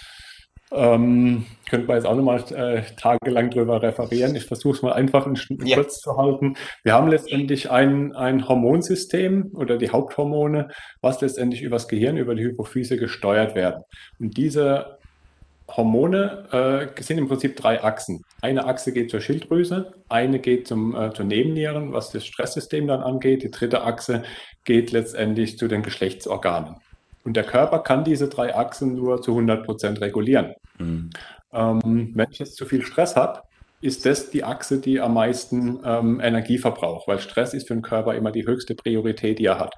Ähm, 0.73 1.47
könnte 1.71 1.87
man 1.87 1.97
jetzt 1.97 2.07
auch 2.07 2.17
nochmal 2.17 2.43
äh, 2.53 2.83
tagelang 2.97 3.51
drüber 3.51 3.83
referieren. 3.83 4.35
Ich 4.35 4.47
versuche 4.47 4.77
es 4.77 4.83
mal 4.83 4.93
einfach 4.93 5.27
in, 5.27 5.37
ja. 5.65 5.77
kurz 5.77 6.01
zu 6.01 6.17
halten. 6.17 6.57
Wir 6.83 6.93
haben 6.95 7.09
letztendlich 7.09 7.71
ein, 7.71 8.15
ein 8.17 8.49
Hormonsystem 8.49 9.53
oder 9.55 9.79
die 9.79 9.91
Haupthormone, 9.91 10.69
was 11.01 11.21
letztendlich 11.21 11.63
übers 11.63 11.87
Gehirn, 11.87 12.17
über 12.17 12.35
die 12.35 12.45
Hypophyse 12.45 12.97
gesteuert 12.97 13.55
werden. 13.55 13.83
Und 14.19 14.37
diese 14.37 14.99
Hormone 15.69 16.93
äh, 16.97 17.03
sind 17.03 17.19
im 17.19 17.29
Prinzip 17.29 17.57
drei 17.57 17.83
Achsen. 17.83 18.23
Eine 18.41 18.67
Achse 18.67 18.93
geht 18.93 19.11
zur 19.11 19.21
Schilddrüse, 19.21 19.95
eine 20.09 20.39
geht 20.39 20.69
zum, 20.69 20.95
äh, 20.95 21.13
zur 21.13 21.25
Nebennieren, 21.25 21.93
was 21.93 22.11
das 22.11 22.25
Stresssystem 22.25 22.87
dann 22.87 23.03
angeht. 23.03 23.43
Die 23.43 23.51
dritte 23.51 23.83
Achse 23.83 24.23
geht 24.65 24.93
letztendlich 24.93 25.59
zu 25.59 25.69
den 25.69 25.83
Geschlechtsorganen. 25.83 26.77
Und 27.27 27.37
der 27.37 27.43
Körper 27.43 27.81
kann 27.81 28.05
diese 28.05 28.29
drei 28.29 28.55
Achsen 28.55 28.95
nur 28.95 29.21
zu 29.21 29.33
100 29.33 29.67
Prozent 29.67 30.01
regulieren. 30.01 30.55
Mhm. 30.79 31.11
Ähm, 31.53 32.13
wenn 32.15 32.31
ich 32.31 32.39
jetzt 32.39 32.55
zu 32.55 32.67
viel 32.67 32.83
Stress 32.83 33.17
habe, 33.17 33.43
ist 33.81 34.07
das 34.07 34.31
die 34.31 34.45
Achse, 34.45 34.81
die 34.81 35.01
am 35.01 35.15
meisten 35.15 35.81
ähm, 35.85 36.21
Energie 36.21 36.57
verbraucht, 36.57 37.09
weil 37.09 37.19
Stress 37.19 37.53
ist 37.53 37.67
für 37.67 37.75
den 37.75 37.83
Körper 37.83 38.15
immer 38.15 38.31
die 38.31 38.47
höchste 38.47 38.77
Priorität, 38.77 39.41
die 39.41 39.47
er 39.47 39.59
hat. 39.59 39.75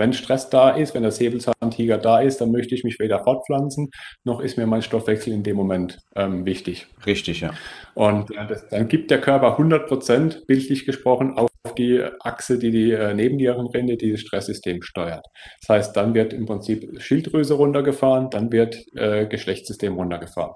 Wenn 0.00 0.14
Stress 0.14 0.48
da 0.48 0.70
ist, 0.70 0.94
wenn 0.94 1.02
der 1.02 1.12
Säbelzahntiger 1.12 1.98
da 1.98 2.20
ist, 2.22 2.40
dann 2.40 2.50
möchte 2.50 2.74
ich 2.74 2.84
mich 2.84 2.98
weder 2.98 3.22
fortpflanzen, 3.22 3.90
noch 4.24 4.40
ist 4.40 4.56
mir 4.56 4.66
mein 4.66 4.80
Stoffwechsel 4.80 5.30
in 5.30 5.42
dem 5.42 5.56
Moment 5.56 5.98
ähm, 6.16 6.46
wichtig. 6.46 6.86
Richtig, 7.04 7.42
ja. 7.42 7.50
Und 7.92 8.30
äh, 8.30 8.46
das, 8.46 8.66
dann 8.68 8.88
gibt 8.88 9.10
der 9.10 9.20
Körper 9.20 9.52
100 9.52 9.86
Prozent, 9.86 10.46
bildlich 10.46 10.86
gesprochen, 10.86 11.36
auf 11.36 11.50
die 11.76 12.02
Achse, 12.20 12.58
die 12.58 12.70
die 12.70 12.92
äh, 12.92 13.12
Nebennierenrinde, 13.12 13.98
dieses 13.98 14.20
Stresssystem 14.20 14.80
steuert. 14.80 15.26
Das 15.60 15.68
heißt, 15.68 15.96
dann 15.96 16.14
wird 16.14 16.32
im 16.32 16.46
Prinzip 16.46 17.02
Schilddrüse 17.02 17.52
runtergefahren, 17.52 18.30
dann 18.30 18.50
wird 18.50 18.82
äh, 18.96 19.26
Geschlechtssystem 19.26 19.92
runtergefahren. 19.92 20.54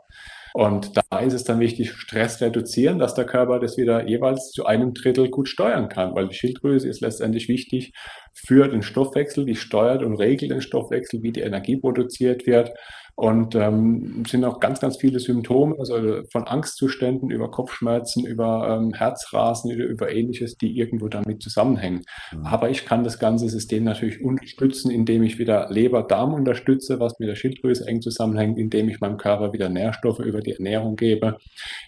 Und 0.57 0.93
da 0.97 1.19
ist 1.19 1.33
es 1.33 1.43
dann 1.43 1.59
wichtig, 1.59 1.91
Stress 1.91 2.41
reduzieren, 2.41 3.01
dass 3.01 3.15
der 3.15 3.25
Körper 3.27 3.59
das 3.59 3.77
wieder 3.77 4.07
jeweils 4.07 4.53
zu 4.53 4.67
einem 4.67 4.95
Drittel 4.95 5.29
gut 5.29 5.49
steuern 5.49 5.89
kann, 5.89 6.15
weil 6.15 6.29
die 6.29 6.37
Schilddrüse 6.37 6.89
ist 6.89 7.01
letztendlich 7.01 7.49
wichtig 7.49 7.93
für 8.33 8.69
den 8.69 8.83
Stoffwechsel, 8.83 9.47
die 9.47 9.57
steuert 9.57 10.05
und 10.05 10.15
regelt 10.15 10.53
den 10.53 10.61
Stoffwechsel, 10.61 11.25
wie 11.25 11.33
die 11.33 11.41
Energie 11.41 11.77
produziert 11.77 12.47
wird. 12.47 12.71
Und 13.17 13.55
ähm, 13.55 14.25
sind 14.27 14.45
auch 14.45 14.59
ganz, 14.59 14.81
ganz 14.81 14.97
viele 14.97 15.21
Symptome, 15.21 15.77
also 15.79 16.23
von 16.33 16.49
Angstzuständen 16.49 17.31
über 17.31 17.49
Kopfschmerzen, 17.49 18.27
über 18.27 18.77
ähm, 18.77 18.93
Herzrasen, 18.93 19.71
über, 19.71 19.85
über 19.85 20.13
ähnliches, 20.13 20.57
die 20.57 20.77
irgendwo 20.77 21.07
damit 21.07 21.41
zusammenhängen. 21.41 22.03
Mhm. 22.33 22.47
Aber 22.47 22.71
ich 22.71 22.85
kann 22.85 23.05
das 23.05 23.21
ganze 23.21 23.49
System 23.49 23.85
natürlich 23.85 24.21
unterstützen, 24.21 24.91
indem 24.91 25.23
ich 25.23 25.39
wieder 25.39 25.71
Leber-Darm 25.71 26.35
unterstütze, 26.35 26.99
was 26.99 27.19
mit 27.21 27.29
der 27.29 27.37
Schilddrüse 27.37 27.87
eng 27.87 28.03
zusammenhängt, 28.03 28.59
indem 28.59 28.89
ich 28.89 29.01
meinem 29.01 29.17
Körper 29.17 29.53
wieder 29.53 29.69
Nährstoffe 29.69 30.19
über 30.19 30.41
die 30.41 30.53
Ernährung 30.53 30.97
gebe, 30.97 31.39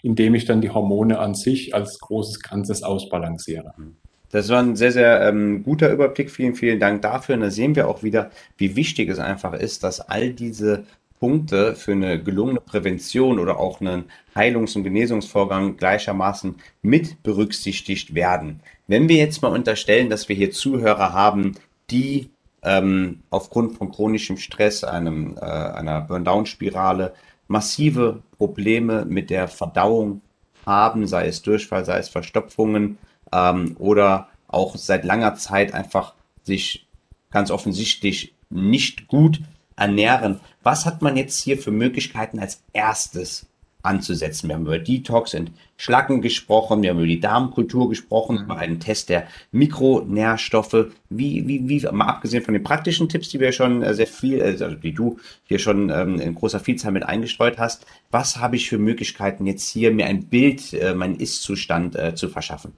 indem 0.03 0.33
ich 0.33 0.45
dann 0.45 0.61
die 0.61 0.69
Hormone 0.69 1.19
an 1.19 1.35
sich 1.35 1.75
als 1.75 1.99
großes 1.99 2.39
Ganzes 2.39 2.83
ausbalanciere. 2.83 3.73
Mhm. 3.75 3.97
Das 4.31 4.49
war 4.49 4.61
ein 4.61 4.75
sehr, 4.75 4.91
sehr 4.91 5.21
ähm, 5.21 5.63
guter 5.63 5.91
Überblick. 5.91 6.29
Vielen, 6.29 6.55
vielen 6.55 6.79
Dank 6.79 7.01
dafür. 7.01 7.35
Und 7.35 7.41
da 7.41 7.49
sehen 7.49 7.75
wir 7.75 7.87
auch 7.87 8.03
wieder, 8.03 8.29
wie 8.57 8.75
wichtig 8.75 9.09
es 9.09 9.19
einfach 9.19 9.53
ist, 9.53 9.83
dass 9.83 10.01
all 10.01 10.33
diese 10.33 10.83
Punkte 11.19 11.75
für 11.75 11.93
eine 11.93 12.21
gelungene 12.21 12.61
Prävention 12.61 13.39
oder 13.39 13.59
auch 13.59 13.81
einen 13.81 14.05
Heilungs- 14.35 14.75
und 14.75 14.83
Genesungsvorgang 14.83 15.77
gleichermaßen 15.77 16.55
mit 16.81 17.23
berücksichtigt 17.23 18.13
werden. 18.13 18.61
Wenn 18.87 19.09
wir 19.09 19.17
jetzt 19.17 19.41
mal 19.41 19.51
unterstellen, 19.51 20.09
dass 20.09 20.29
wir 20.29 20.35
hier 20.35 20.51
Zuhörer 20.51 21.13
haben, 21.13 21.55
die 21.89 22.29
ähm, 22.63 23.21
aufgrund 23.29 23.77
von 23.77 23.91
chronischem 23.91 24.37
Stress, 24.37 24.83
einem, 24.83 25.37
äh, 25.37 25.41
einer 25.41 26.01
Burn-Down-Spirale, 26.01 27.13
massive 27.47 28.21
Probleme 28.37 29.05
mit 29.05 29.29
der 29.29 29.47
Verdauung 29.47 30.21
haben, 30.65 31.07
sei 31.07 31.27
es 31.27 31.41
Durchfall, 31.41 31.85
sei 31.85 31.99
es 31.99 32.09
Verstopfungen 32.09 32.97
ähm, 33.31 33.75
oder 33.79 34.29
auch 34.47 34.75
seit 34.75 35.05
langer 35.05 35.35
Zeit 35.35 35.73
einfach 35.73 36.13
sich 36.43 36.87
ganz 37.31 37.51
offensichtlich 37.51 38.33
nicht 38.49 39.07
gut 39.07 39.41
ernähren. 39.77 40.41
Was 40.63 40.85
hat 40.85 41.01
man 41.01 41.15
jetzt 41.15 41.41
hier 41.41 41.57
für 41.57 41.71
Möglichkeiten 41.71 42.39
als 42.39 42.61
erstes 42.73 43.45
anzusetzen? 43.83 44.49
Wir 44.49 44.55
haben 44.55 44.65
über 44.65 44.79
Detox 44.79 45.33
und 45.33 45.51
Schlacken 45.77 46.21
gesprochen, 46.21 46.81
wir 46.81 46.89
haben 46.89 46.97
über 46.97 47.07
die 47.07 47.19
Darmkultur 47.19 47.87
gesprochen, 47.87 48.39
über 48.43 48.57
einen 48.57 48.79
Test 48.79 49.09
der 49.09 49.27
Mikronährstoffe. 49.51 50.87
Wie, 51.09 51.47
wie, 51.47 51.69
wie, 51.69 51.87
mal 51.91 52.07
abgesehen 52.07 52.43
von 52.43 52.55
den 52.55 52.63
praktischen 52.63 53.07
Tipps, 53.07 53.29
die 53.29 53.39
wir 53.39 53.51
schon 53.51 53.83
äh, 53.83 53.93
sehr 53.93 54.07
viel, 54.07 54.41
also 54.41 54.71
die 54.71 54.93
du 54.93 55.19
hier 55.45 55.59
schon 55.59 55.89
ähm, 55.89 56.19
in 56.19 56.35
großer 56.35 56.59
Vielzahl 56.59 56.91
mit 56.91 57.03
eingestreut 57.03 57.59
hast, 57.59 57.85
was 58.11 58.37
habe 58.37 58.55
ich 58.55 58.67
für 58.67 58.79
Möglichkeiten 58.79 59.45
jetzt 59.45 59.69
hier, 59.69 59.91
mir 59.91 60.07
ein 60.07 60.25
Bild, 60.25 60.73
äh, 60.73 60.95
meinen 60.95 61.15
Ist-Zustand 61.15 61.95
äh, 61.95 62.15
zu 62.15 62.27
verschaffen? 62.27 62.73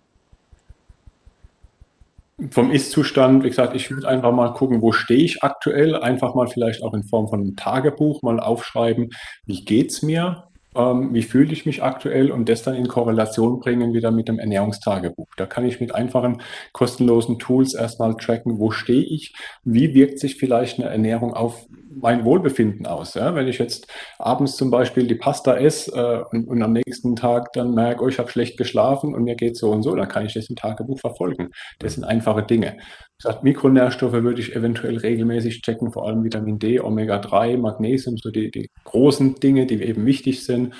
Vom 2.51 2.71
Ist-Zustand, 2.71 3.43
wie 3.43 3.49
gesagt, 3.49 3.75
ich 3.75 3.91
würde 3.91 4.07
einfach 4.07 4.31
mal 4.31 4.53
gucken, 4.53 4.81
wo 4.81 4.91
stehe 4.91 5.23
ich 5.23 5.43
aktuell, 5.43 5.95
einfach 5.95 6.35
mal 6.35 6.47
vielleicht 6.47 6.83
auch 6.83 6.93
in 6.93 7.03
Form 7.03 7.27
von 7.27 7.41
einem 7.41 7.55
Tagebuch 7.55 8.21
mal 8.21 8.39
aufschreiben, 8.39 9.09
wie 9.45 9.65
geht's 9.65 10.01
mir, 10.01 10.49
ähm, 10.75 11.13
wie 11.13 11.23
fühle 11.23 11.51
ich 11.51 11.65
mich 11.65 11.83
aktuell 11.83 12.31
und 12.31 12.47
das 12.47 12.63
dann 12.63 12.75
in 12.75 12.87
Korrelation 12.87 13.59
bringen 13.59 13.93
wieder 13.93 14.11
mit 14.11 14.27
dem 14.27 14.39
Ernährungstagebuch. 14.39 15.27
Da 15.37 15.45
kann 15.45 15.65
ich 15.65 15.79
mit 15.79 15.93
einfachen, 15.95 16.41
kostenlosen 16.73 17.39
Tools 17.39 17.73
erstmal 17.73 18.15
tracken, 18.15 18.59
wo 18.59 18.71
stehe 18.71 19.03
ich, 19.03 19.33
wie 19.63 19.93
wirkt 19.93 20.19
sich 20.19 20.35
vielleicht 20.35 20.79
eine 20.79 20.89
Ernährung 20.89 21.33
auf 21.33 21.65
mein 21.89 22.25
Wohlbefinden 22.25 22.85
aus. 22.85 23.13
Ja? 23.13 23.35
Wenn 23.35 23.47
ich 23.47 23.57
jetzt 23.57 23.87
abends 24.17 24.55
zum 24.55 24.71
Beispiel 24.71 25.07
die 25.07 25.15
Pasta 25.15 25.55
esse 25.55 25.91
äh, 25.91 26.35
und, 26.35 26.47
und, 26.47 26.61
am 26.61 26.73
nächsten 26.73 27.15
Tag 27.15 27.53
dann 27.53 27.73
merke, 27.73 28.03
oh, 28.03 28.07
ich 28.07 28.19
habe 28.19 28.29
schlecht 28.29 28.57
geschlafen 28.57 29.13
und 29.15 29.23
mir 29.23 29.35
geht 29.35 29.57
so 29.57 29.71
und 29.71 29.83
so, 29.83 29.95
dann 29.95 30.07
kann 30.07 30.25
ich 30.25 30.33
das 30.33 30.49
im 30.49 30.55
Tagebuch 30.55 30.99
verfolgen. 30.99 31.49
Das 31.79 31.95
sind 31.95 32.03
einfache 32.03 32.43
Dinge. 32.43 32.77
Gesagt, 33.17 33.43
Mikronährstoffe 33.43 34.13
würde 34.13 34.41
ich 34.41 34.55
eventuell 34.55 34.97
regelmäßig 34.97 35.61
checken, 35.61 35.91
vor 35.91 36.07
allem 36.07 36.23
Vitamin 36.23 36.59
D, 36.59 36.79
Omega-3, 36.79 37.57
Magnesium, 37.57 38.17
so 38.17 38.29
die, 38.29 38.51
die 38.51 38.69
großen 38.85 39.35
Dinge, 39.35 39.65
die 39.65 39.81
eben 39.83 40.05
wichtig 40.05 40.45
sind. 40.45 40.73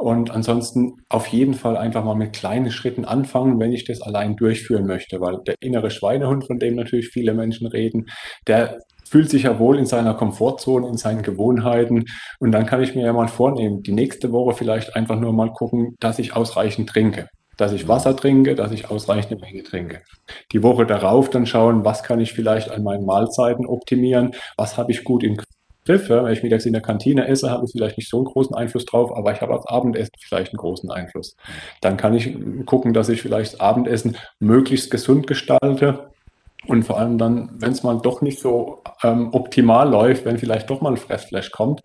Und 0.00 0.30
ansonsten 0.30 0.96
auf 1.10 1.26
jeden 1.26 1.52
Fall 1.52 1.76
einfach 1.76 2.02
mal 2.02 2.14
mit 2.14 2.32
kleinen 2.32 2.70
Schritten 2.70 3.04
anfangen, 3.04 3.60
wenn 3.60 3.72
ich 3.72 3.84
das 3.84 4.00
allein 4.00 4.34
durchführen 4.34 4.86
möchte, 4.86 5.20
weil 5.20 5.40
der 5.46 5.56
innere 5.60 5.90
Schweinehund, 5.90 6.46
von 6.46 6.58
dem 6.58 6.76
natürlich 6.76 7.08
viele 7.08 7.34
Menschen 7.34 7.66
reden, 7.66 8.06
der 8.46 8.78
fühlt 9.10 9.28
sich 9.28 9.42
ja 9.42 9.58
wohl 9.58 9.76
in 9.76 9.86
seiner 9.86 10.14
Komfortzone, 10.14 10.86
in 10.88 10.96
seinen 10.96 11.22
Gewohnheiten. 11.22 12.04
Und 12.38 12.52
dann 12.52 12.64
kann 12.64 12.80
ich 12.80 12.94
mir 12.94 13.06
ja 13.06 13.12
mal 13.12 13.26
vornehmen, 13.26 13.82
die 13.82 13.92
nächste 13.92 14.30
Woche 14.30 14.54
vielleicht 14.54 14.94
einfach 14.94 15.18
nur 15.18 15.32
mal 15.32 15.52
gucken, 15.52 15.96
dass 15.98 16.20
ich 16.20 16.36
ausreichend 16.36 16.88
trinke. 16.88 17.28
Dass 17.56 17.72
ich 17.72 17.88
Wasser 17.88 18.16
trinke, 18.16 18.54
dass 18.54 18.70
ich 18.70 18.88
ausreichende 18.88 19.36
Menge 19.44 19.64
trinke. 19.64 20.02
Die 20.52 20.62
Woche 20.62 20.86
darauf 20.86 21.28
dann 21.28 21.44
schauen, 21.44 21.84
was 21.84 22.04
kann 22.04 22.20
ich 22.20 22.32
vielleicht 22.32 22.70
an 22.70 22.84
meinen 22.84 23.04
Mahlzeiten 23.04 23.66
optimieren, 23.66 24.30
was 24.56 24.78
habe 24.78 24.92
ich 24.92 25.02
gut 25.02 25.24
im 25.24 25.36
Griff. 25.84 26.08
Ja, 26.08 26.24
wenn 26.24 26.32
ich 26.32 26.44
mittags 26.44 26.66
in 26.66 26.72
der 26.72 26.82
Kantine 26.82 27.26
esse, 27.26 27.50
habe 27.50 27.64
ich 27.64 27.72
vielleicht 27.72 27.98
nicht 27.98 28.08
so 28.08 28.18
einen 28.18 28.26
großen 28.26 28.54
Einfluss 28.54 28.84
drauf, 28.84 29.10
aber 29.14 29.32
ich 29.32 29.40
habe 29.40 29.52
aufs 29.52 29.66
Abendessen 29.66 30.12
vielleicht 30.20 30.52
einen 30.52 30.58
großen 30.58 30.88
Einfluss. 30.88 31.34
Dann 31.80 31.96
kann 31.96 32.14
ich 32.14 32.32
gucken, 32.64 32.92
dass 32.92 33.08
ich 33.08 33.22
vielleicht 33.22 33.54
das 33.54 33.60
Abendessen 33.60 34.16
möglichst 34.38 34.92
gesund 34.92 35.26
gestalte 35.26 36.10
und 36.66 36.84
vor 36.84 36.98
allem 36.98 37.18
dann, 37.18 37.50
wenn 37.54 37.72
es 37.72 37.82
mal 37.82 37.98
doch 38.02 38.22
nicht 38.22 38.40
so 38.40 38.82
ähm, 39.02 39.30
optimal 39.32 39.88
läuft, 39.88 40.24
wenn 40.24 40.38
vielleicht 40.38 40.68
doch 40.68 40.80
mal 40.80 40.90
ein 40.90 40.96
Fressflash 40.96 41.50
kommt, 41.50 41.80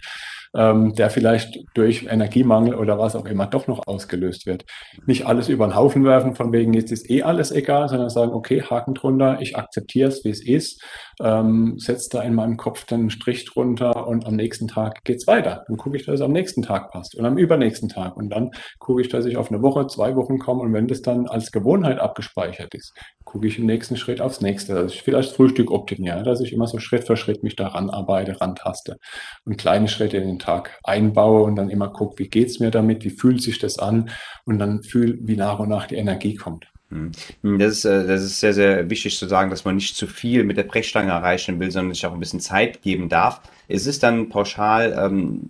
ähm, 0.56 0.94
der 0.96 1.10
vielleicht 1.10 1.60
durch 1.74 2.08
Energiemangel 2.10 2.76
oder 2.76 2.98
was 2.98 3.16
auch 3.16 3.26
immer 3.26 3.46
doch 3.48 3.68
noch 3.68 3.88
ausgelöst 3.88 4.46
wird. 4.46 4.66
Nicht 5.06 5.26
alles 5.26 5.50
über 5.50 5.68
den 5.68 5.76
Haufen 5.76 6.06
werfen, 6.06 6.36
von 6.36 6.52
wegen 6.52 6.74
jetzt 6.74 6.92
ist 6.92 7.10
eh 7.10 7.24
alles 7.24 7.52
egal, 7.52 7.90
sondern 7.90 8.10
sagen, 8.10 8.34
okay, 8.34 8.62
Haken 8.62 8.94
drunter, 8.94 9.40
ich 9.42 9.58
akzeptiere 9.58 10.10
es, 10.10 10.24
wie 10.24 10.30
es 10.30 10.46
ist, 10.46 10.82
ähm, 11.22 11.78
setze 11.78 12.10
da 12.12 12.22
in 12.22 12.34
meinem 12.34 12.58
Kopf 12.58 12.86
dann 12.86 13.02
einen 13.02 13.10
Strich 13.10 13.46
drunter 13.46 14.08
und 14.08 14.26
am 14.26 14.36
nächsten 14.36 14.68
Tag 14.68 15.04
geht's 15.04 15.28
weiter. 15.28 15.66
Dann 15.68 15.78
gucke 15.78 15.98
ich, 15.98 16.06
dass 16.06 16.16
es 16.16 16.22
am 16.22 16.32
nächsten 16.32 16.62
Tag 16.62 16.92
passt 16.92 17.16
und 17.16 17.26
am 17.26 17.38
übernächsten 17.38 17.90
Tag 17.90 18.18
und 18.18 18.30
dann 18.30 18.52
gucke 18.80 19.02
ich, 19.02 19.10
dass 19.10 19.26
ich 19.26 19.38
auf 19.38 19.52
eine 19.52 19.62
Woche, 19.62 19.88
zwei 19.88 20.16
Wochen 20.16 20.40
komme 20.40 20.62
und 20.62 20.74
wenn 20.74 20.88
das 20.88 21.02
dann 21.02 21.28
als 21.28 21.52
Gewohnheit 21.52 22.00
abgespeichert 22.00 22.74
ist, 22.76 22.94
gucke 23.24 23.48
ich 23.48 23.60
im 23.60 23.66
nächsten 23.66 23.98
Schritt 23.98 24.22
aufs 24.22 24.42
nächste, 24.42 24.74
dass 24.76 24.94
ich 24.94 25.04
vielleicht 25.04 25.32
Frühstück 25.32 25.72
optimiere, 25.72 26.24
dass 26.24 26.42
ich 26.42 26.54
immer 26.54 26.68
so 26.68 26.80
Schritt 26.80 27.06
für 27.06 27.18
Schritt 27.18 27.44
mich 27.44 27.56
daran 27.56 27.90
arbeite, 27.90 28.40
rantaste 28.40 28.98
und 29.46 29.58
kleine 29.58 29.88
Schritte 29.88 30.18
in 30.18 30.28
den 30.28 30.40
Tag 30.40 30.80
einbaue 30.84 31.44
und 31.44 31.56
dann 31.56 31.70
immer 31.70 31.90
gucke, 31.90 32.20
wie 32.20 32.30
geht's 32.30 32.60
mir 32.60 32.72
damit, 32.72 33.04
wie 33.04 33.10
fühlt 33.10 33.42
sich 33.42 33.60
das 33.60 33.80
an 33.80 34.10
und 34.46 34.60
dann 34.60 34.84
fühle, 34.84 35.18
wie 35.22 35.36
nach 35.36 35.60
und 35.60 35.70
nach 35.70 35.88
die 35.88 35.96
Energie 35.96 36.36
kommt. 36.36 36.68
Hm. 36.96 37.60
Das 37.60 37.74
ist, 37.74 37.86
äh, 37.86 38.08
das 38.08 38.24
ist 38.24 38.40
sehr, 38.40 38.54
sehr 38.54 38.90
wichtig 38.90 39.18
zu 39.18 39.28
sagen, 39.28 39.50
dass 39.50 39.66
man 39.66 39.76
nicht 39.76 39.96
zu 39.96 40.08
viel 40.08 40.44
mit 40.44 40.58
der 40.58 40.64
Brechstange 40.64 41.12
erreichen 41.12 41.60
will, 41.60 41.72
sondern 41.72 41.94
sich 41.94 42.06
auch 42.06 42.14
ein 42.14 42.20
bisschen 42.20 42.40
Zeit 42.40 42.82
geben 42.82 43.10
darf. 43.10 43.42
Es 43.68 43.86
ist 43.86 44.04
dann 44.04 44.30
pauschal 44.30 44.96
ähm, 44.98 45.50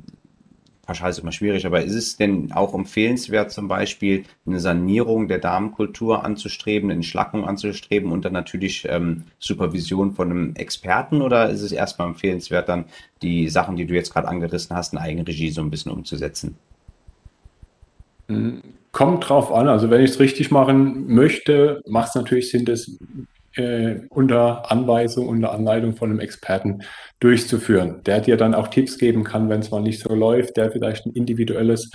pauschal 0.86 1.10
ist 1.10 1.20
immer 1.20 1.32
schwierig, 1.32 1.66
aber 1.66 1.84
ist 1.84 1.96
es 1.96 2.16
denn 2.18 2.52
auch 2.52 2.74
empfehlenswert, 2.74 3.52
zum 3.52 3.68
Beispiel 3.68 4.24
eine 4.46 4.60
Sanierung 4.60 5.28
der 5.28 5.40
Darmkultur 5.40 6.24
anzustreben, 6.24 6.92
eine 6.92 7.04
Schlackung 7.04 7.46
anzustreben 7.46 8.12
und 8.12 8.24
dann 8.26 8.34
natürlich 8.34 8.88
ähm, 8.90 9.24
Supervision 9.40 10.14
von 10.14 10.30
einem 10.30 10.56
Experten 10.56 11.22
oder 11.22 11.50
ist 11.50 11.62
es 11.62 11.72
erstmal 11.72 12.08
empfehlenswert, 12.08 12.70
dann 12.70 12.86
die 13.22 13.50
Sachen, 13.50 13.76
die 13.76 13.86
du 13.86 13.96
jetzt 13.96 14.14
gerade 14.14 14.28
angerissen 14.28 14.76
hast, 14.76 14.94
in 14.94 15.00
Eigenregie 15.00 15.50
so 15.50 15.62
ein 15.62 15.72
bisschen 15.72 15.92
umzusetzen? 15.92 16.58
Hm, 18.28 18.62
kommt 18.96 19.28
drauf 19.28 19.52
an. 19.52 19.68
Also 19.68 19.90
wenn 19.90 20.02
ich 20.02 20.12
es 20.12 20.20
richtig 20.22 20.52
machen 20.52 21.08
möchte, 21.08 21.82
macht 21.86 22.08
es 22.10 22.16
natürlich 22.16 22.50
Sinn, 22.50 22.64
das 22.64 22.90
äh, 23.56 23.96
unter 24.10 24.72
Anweisung, 24.72 25.28
unter 25.28 25.52
Anleitung 25.52 25.98
von 25.98 26.10
einem 26.10 26.22
Experten 26.22 26.80
durchzuführen, 27.20 28.02
der 28.06 28.22
dir 28.22 28.38
dann 28.38 28.56
auch 28.56 28.70
Tipps 28.70 28.98
geben 28.98 29.26
kann, 29.26 29.50
wenn 29.50 29.60
es 29.60 29.70
mal 29.70 29.82
nicht 29.82 30.00
so 30.00 30.16
läuft, 30.16 30.56
der 30.56 30.72
vielleicht 30.72 31.06
ein 31.06 31.12
individuelles 31.12 31.92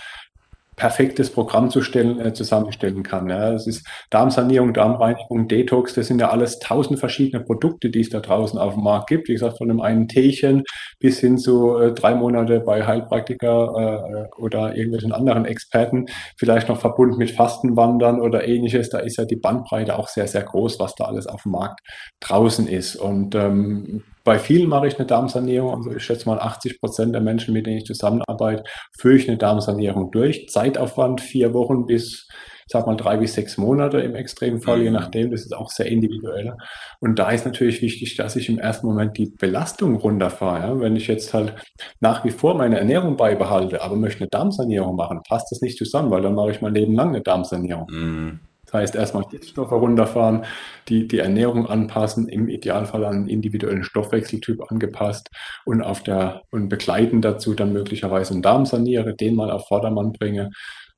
perfektes 0.81 1.29
Programm 1.29 1.69
zu 1.69 1.83
stellen, 1.83 2.19
äh, 2.21 2.33
zusammenstellen 2.33 3.03
kann. 3.03 3.29
Ja. 3.29 3.53
Das 3.53 3.67
ist 3.67 3.87
Darmsanierung, 4.09 4.73
Darmreinigung, 4.73 5.47
Detox, 5.47 5.93
das 5.93 6.07
sind 6.07 6.23
ja 6.23 6.31
alles 6.31 6.59
tausend 6.59 6.99
verschiedene 6.99 7.45
Produkte, 7.45 7.91
die 7.91 8.01
es 8.01 8.09
da 8.09 8.21
draußen 8.21 8.59
auf 8.59 8.73
dem 8.73 8.85
Markt 8.85 9.11
gibt. 9.11 9.29
Wie 9.29 9.35
gesagt, 9.35 9.59
von 9.59 9.71
einem 9.71 9.83
einen 9.83 10.09
Teechen 10.09 10.65
bis 10.99 11.21
hin 11.21 11.37
zu 11.37 11.77
äh, 11.77 11.93
drei 11.93 12.15
Monate 12.15 12.61
bei 12.61 12.87
Heilpraktiker 12.87 14.29
äh, 14.39 14.41
oder 14.41 14.75
irgendwelchen 14.75 15.13
anderen 15.13 15.45
Experten, 15.45 16.07
vielleicht 16.39 16.71
noch 16.71 16.81
verbunden 16.81 17.19
mit 17.19 17.31
Fastenwandern 17.31 18.19
oder 18.19 18.49
ähnliches. 18.49 18.89
Da 18.89 19.01
ist 19.01 19.19
ja 19.19 19.27
die 19.27 19.37
Bandbreite 19.37 19.99
auch 19.99 20.09
sehr, 20.09 20.29
sehr 20.29 20.45
groß, 20.45 20.81
was 20.81 20.95
da 20.95 21.05
alles 21.05 21.27
auf 21.27 21.43
dem 21.43 21.53
Markt 21.53 21.81
draußen 22.21 22.67
ist. 22.67 22.97
Und 22.97 23.35
ähm, 23.35 24.03
bei 24.31 24.39
vielen 24.39 24.69
mache 24.69 24.87
ich 24.87 24.97
eine 24.97 25.09
Darmsanierung. 25.09 25.75
Also 25.75 25.91
ich 25.91 26.05
schätze 26.05 26.29
mal 26.29 26.39
80 26.39 26.79
Prozent 26.79 27.13
der 27.13 27.21
Menschen, 27.21 27.53
mit 27.53 27.67
denen 27.67 27.79
ich 27.79 27.85
zusammenarbeite, 27.85 28.63
führe 28.97 29.17
ich 29.17 29.27
eine 29.27 29.39
Darmsanierung 29.39 30.13
durch. 30.13 30.49
Zeitaufwand 30.49 31.21
vier 31.21 31.53
Wochen 31.53 31.85
bis, 31.85 32.29
sag 32.69 32.87
mal, 32.87 32.95
drei 32.95 33.17
bis 33.17 33.35
sechs 33.35 33.59
Monate 33.59 33.99
im 33.99 34.15
Extremfall, 34.15 34.79
mhm. 34.79 34.85
je 34.85 34.91
nachdem. 34.93 35.33
Das 35.33 35.41
ist 35.41 35.53
auch 35.53 35.69
sehr 35.69 35.87
individuell. 35.87 36.55
Und 37.01 37.19
da 37.19 37.29
ist 37.33 37.45
natürlich 37.45 37.83
wichtig, 37.83 38.15
dass 38.15 38.37
ich 38.37 38.49
im 38.49 38.61
ersten 38.61 38.87
Moment 38.87 39.19
die 39.19 39.35
Belastung 39.37 39.97
runterfahre. 39.97 40.61
Ja? 40.61 40.79
Wenn 40.79 40.95
ich 40.95 41.09
jetzt 41.09 41.35
halt 41.35 41.57
nach 41.99 42.25
wie 42.25 42.31
vor 42.31 42.55
meine 42.55 42.79
Ernährung 42.79 43.17
beibehalte, 43.17 43.83
aber 43.83 43.97
möchte 43.97 44.21
eine 44.21 44.29
Darmsanierung 44.31 44.95
machen, 44.95 45.23
passt 45.29 45.51
das 45.51 45.61
nicht 45.61 45.77
zusammen, 45.77 46.13
weil 46.13 46.23
dann 46.23 46.37
mache 46.37 46.53
ich 46.53 46.61
mein 46.61 46.75
Leben 46.75 46.95
lang 46.95 47.09
eine 47.09 47.21
Darmsanierung. 47.21 47.89
Mhm. 47.91 48.41
Das 48.71 48.81
heißt, 48.81 48.95
erstmal 48.95 49.25
Giftstoffe 49.25 49.73
runterfahren, 49.73 50.45
die, 50.89 51.09
die 51.09 51.19
Ernährung 51.19 51.67
anpassen, 51.67 52.29
im 52.29 52.49
Idealfall 52.49 53.05
an 53.05 53.15
einen 53.15 53.29
individuellen 53.29 53.83
Stoffwechseltyp 53.83 54.71
angepasst 54.71 55.29
und 55.65 55.83
auf 55.83 56.03
der 56.03 56.43
und 56.51 56.69
begleiten 56.69 57.21
dazu 57.21 57.55
dann 57.55 57.73
möglicherweise 57.73 58.33
einen 58.33 58.43
Darm 58.43 58.67
saniere, 58.67 59.15
den 59.17 59.35
mal 59.35 59.51
auf 59.51 59.67
Vordermann 59.67 60.13
bringe 60.13 60.51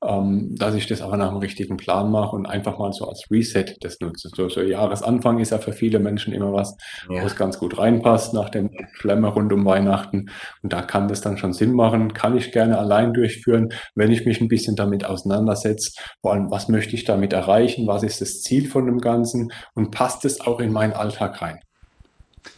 ähm, 0.05 0.55
dass 0.55 0.75
ich 0.75 0.87
das 0.87 1.01
aber 1.01 1.17
nach 1.17 1.29
dem 1.29 1.37
richtigen 1.37 1.77
Plan 1.77 2.11
mache 2.11 2.35
und 2.35 2.45
einfach 2.45 2.77
mal 2.77 2.91
so 2.93 3.07
als 3.07 3.25
Reset 3.31 3.75
das 3.81 3.99
nutze. 3.99 4.29
So, 4.35 4.49
so 4.49 4.61
Jahresanfang 4.61 5.39
ist 5.39 5.51
ja 5.51 5.57
für 5.57 5.73
viele 5.73 5.99
Menschen 5.99 6.33
immer 6.33 6.53
was, 6.53 6.75
ja. 7.09 7.21
wo 7.21 7.25
es 7.25 7.35
ganz 7.35 7.57
gut 7.57 7.77
reinpasst 7.77 8.33
nach 8.33 8.49
dem 8.49 8.69
Schlemmer 8.93 9.29
rund 9.29 9.53
um 9.53 9.65
Weihnachten. 9.65 10.29
Und 10.61 10.73
da 10.73 10.81
kann 10.81 11.07
das 11.07 11.21
dann 11.21 11.37
schon 11.37 11.53
Sinn 11.53 11.73
machen. 11.73 12.13
Kann 12.13 12.37
ich 12.37 12.51
gerne 12.51 12.77
allein 12.77 13.13
durchführen, 13.13 13.69
wenn 13.95 14.11
ich 14.11 14.25
mich 14.25 14.41
ein 14.41 14.47
bisschen 14.47 14.75
damit 14.75 15.05
auseinandersetze. 15.05 15.91
Vor 16.21 16.33
allem, 16.33 16.51
was 16.51 16.67
möchte 16.69 16.95
ich 16.95 17.03
damit 17.03 17.33
erreichen? 17.33 17.87
Was 17.87 18.03
ist 18.03 18.21
das 18.21 18.41
Ziel 18.41 18.67
von 18.69 18.85
dem 18.85 18.99
Ganzen? 18.99 19.51
Und 19.73 19.91
passt 19.91 20.25
es 20.25 20.41
auch 20.41 20.59
in 20.59 20.71
meinen 20.71 20.93
Alltag 20.93 21.41
rein? 21.41 21.59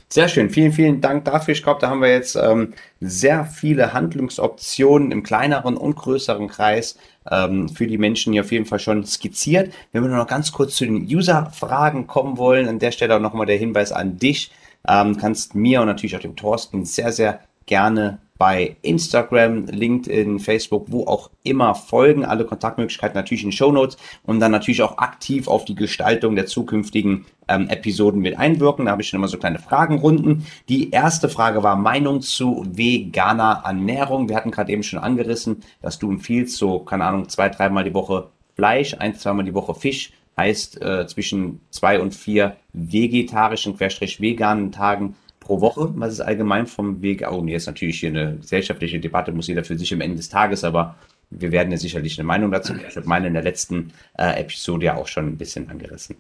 Sehr 0.08 0.30
schön, 0.30 0.50
vielen, 0.52 0.72
vielen 0.72 1.02
Dank 1.02 1.26
dafür. 1.26 1.54
Ich 1.54 1.64
glaube, 1.64 1.82
da 1.82 1.90
haben 1.90 2.02
wir 2.02 2.12
jetzt 2.12 2.36
ähm, 2.36 2.74
sehr 3.00 3.44
viele 3.44 3.92
Handlungsoptionen 3.92 5.12
im 5.12 5.24
kleineren 5.24 5.76
und 5.78 5.96
größeren 5.96 6.48
Kreis 6.48 6.98
ähm, 7.30 7.70
für 7.70 7.88
die 7.88 7.98
Menschen 7.98 8.32
hier 8.32 8.44
auf 8.44 8.52
jeden 8.52 8.66
Fall 8.66 8.80
schon 8.80 9.04
skizziert. 9.04 9.74
Wenn 9.92 10.04
wir 10.04 10.10
nur 10.10 10.20
noch 10.20 10.28
ganz 10.28 10.52
kurz 10.52 10.76
zu 10.76 10.86
den 10.86 11.04
User-Fragen 11.04 12.06
kommen 12.06 12.38
wollen, 12.38 12.68
an 12.68 12.80
der 12.80 12.92
Stelle 12.92 13.16
auch 13.16 13.20
nochmal 13.20 13.48
der 13.48 13.58
Hinweis 13.58 13.92
an 13.92 14.18
dich. 14.18 14.52
Ähm, 14.88 15.18
kannst 15.18 15.56
mir 15.56 15.82
und 15.82 15.88
natürlich 15.88 16.16
auch 16.16 16.22
dem 16.22 16.36
Thorsten 16.36 16.86
sehr, 16.86 17.12
sehr 17.12 17.40
gerne 17.66 18.20
bei 18.38 18.76
Instagram, 18.82 19.66
LinkedIn, 19.68 20.40
Facebook, 20.40 20.88
wo 20.90 21.06
auch 21.06 21.30
immer 21.44 21.74
folgen. 21.74 22.26
Alle 22.26 22.46
Kontaktmöglichkeiten 22.46 23.16
natürlich 23.16 23.44
in 23.44 23.50
den 23.50 23.56
Show 23.56 23.72
Notes 23.72 23.98
und 24.24 24.40
dann 24.40 24.52
natürlich 24.52 24.82
auch 24.82 24.98
aktiv 24.98 25.48
auf 25.48 25.64
die 25.64 25.76
Gestaltung 25.76 26.36
der 26.36 26.46
zukünftigen 26.46 27.26
ähm, 27.48 27.70
Episoden 27.70 28.22
mit 28.22 28.38
einwirken. 28.38 28.86
Da 28.86 28.92
habe 28.92 29.02
ich 29.02 29.08
schon 29.08 29.20
immer 29.20 29.30
so 29.30 29.38
kleine 29.38 29.60
Fragenrunden. 29.60 30.46
Die 30.68 30.92
erste 30.92 31.30
Frage 31.30 31.64
war 31.64 31.78
Meinung 31.78 32.22
zu 32.22 32.66
veganer 32.68 33.62
Ernährung. 33.64 34.28
Wir 34.28 34.36
hatten 34.36 34.52
gerade 34.52 34.72
eben 34.72 34.84
schon 34.84 35.00
angerissen, 35.00 35.62
dass 35.82 35.98
du 35.98 36.12
empfiehlst, 36.12 36.58
so, 36.58 36.80
keine 36.80 37.06
Ahnung, 37.06 37.30
zwei, 37.30 37.48
dreimal 37.50 37.86
die 37.86 37.94
Woche 37.94 38.28
Fleisch, 38.56 38.96
ein, 39.00 39.16
zweimal 39.16 39.46
die 39.46 39.54
Woche 39.54 39.76
Fisch. 39.76 40.12
Heißt 40.38 40.82
äh, 40.82 41.08
zwischen 41.08 41.62
zwei 41.70 42.02
und 42.02 42.14
vier 42.14 42.58
vegetarischen, 42.74 43.78
querstrich 43.78 44.20
veganen 44.20 44.74
Tagen 44.74 45.16
pro 45.46 45.62
Woche, 45.62 45.92
was 45.96 46.14
ist 46.14 46.22
allgemein 46.22 46.66
vom 46.66 47.02
Weg, 47.02 47.26
oh, 47.30 47.42
nee, 47.42 47.56
ist 47.56 47.68
natürlich 47.68 48.00
hier 48.00 48.10
eine 48.10 48.38
gesellschaftliche 48.38 49.00
Debatte, 49.00 49.32
muss 49.32 49.48
jeder 49.48 49.64
für 49.64 49.78
sich 49.78 49.94
am 49.94 50.02
Ende 50.02 50.18
des 50.18 50.28
Tages, 50.28 50.64
aber 50.64 50.96
wir 51.30 51.52
werden 51.52 51.72
ja 51.72 51.78
sicherlich 51.78 52.18
eine 52.20 52.26
Meinung 52.26 52.52
dazu. 52.52 52.74
Ich 52.76 52.96
habe 52.96 53.08
meine 53.08 53.28
in 53.28 53.34
der 53.34 53.44
letzten 53.44 53.94
äh, 54.18 54.42
Episode 54.42 54.88
ja 54.88 54.96
auch 54.96 55.08
schon 55.08 55.28
ein 55.28 55.38
bisschen 55.38 55.70
angerissen. 55.70 56.18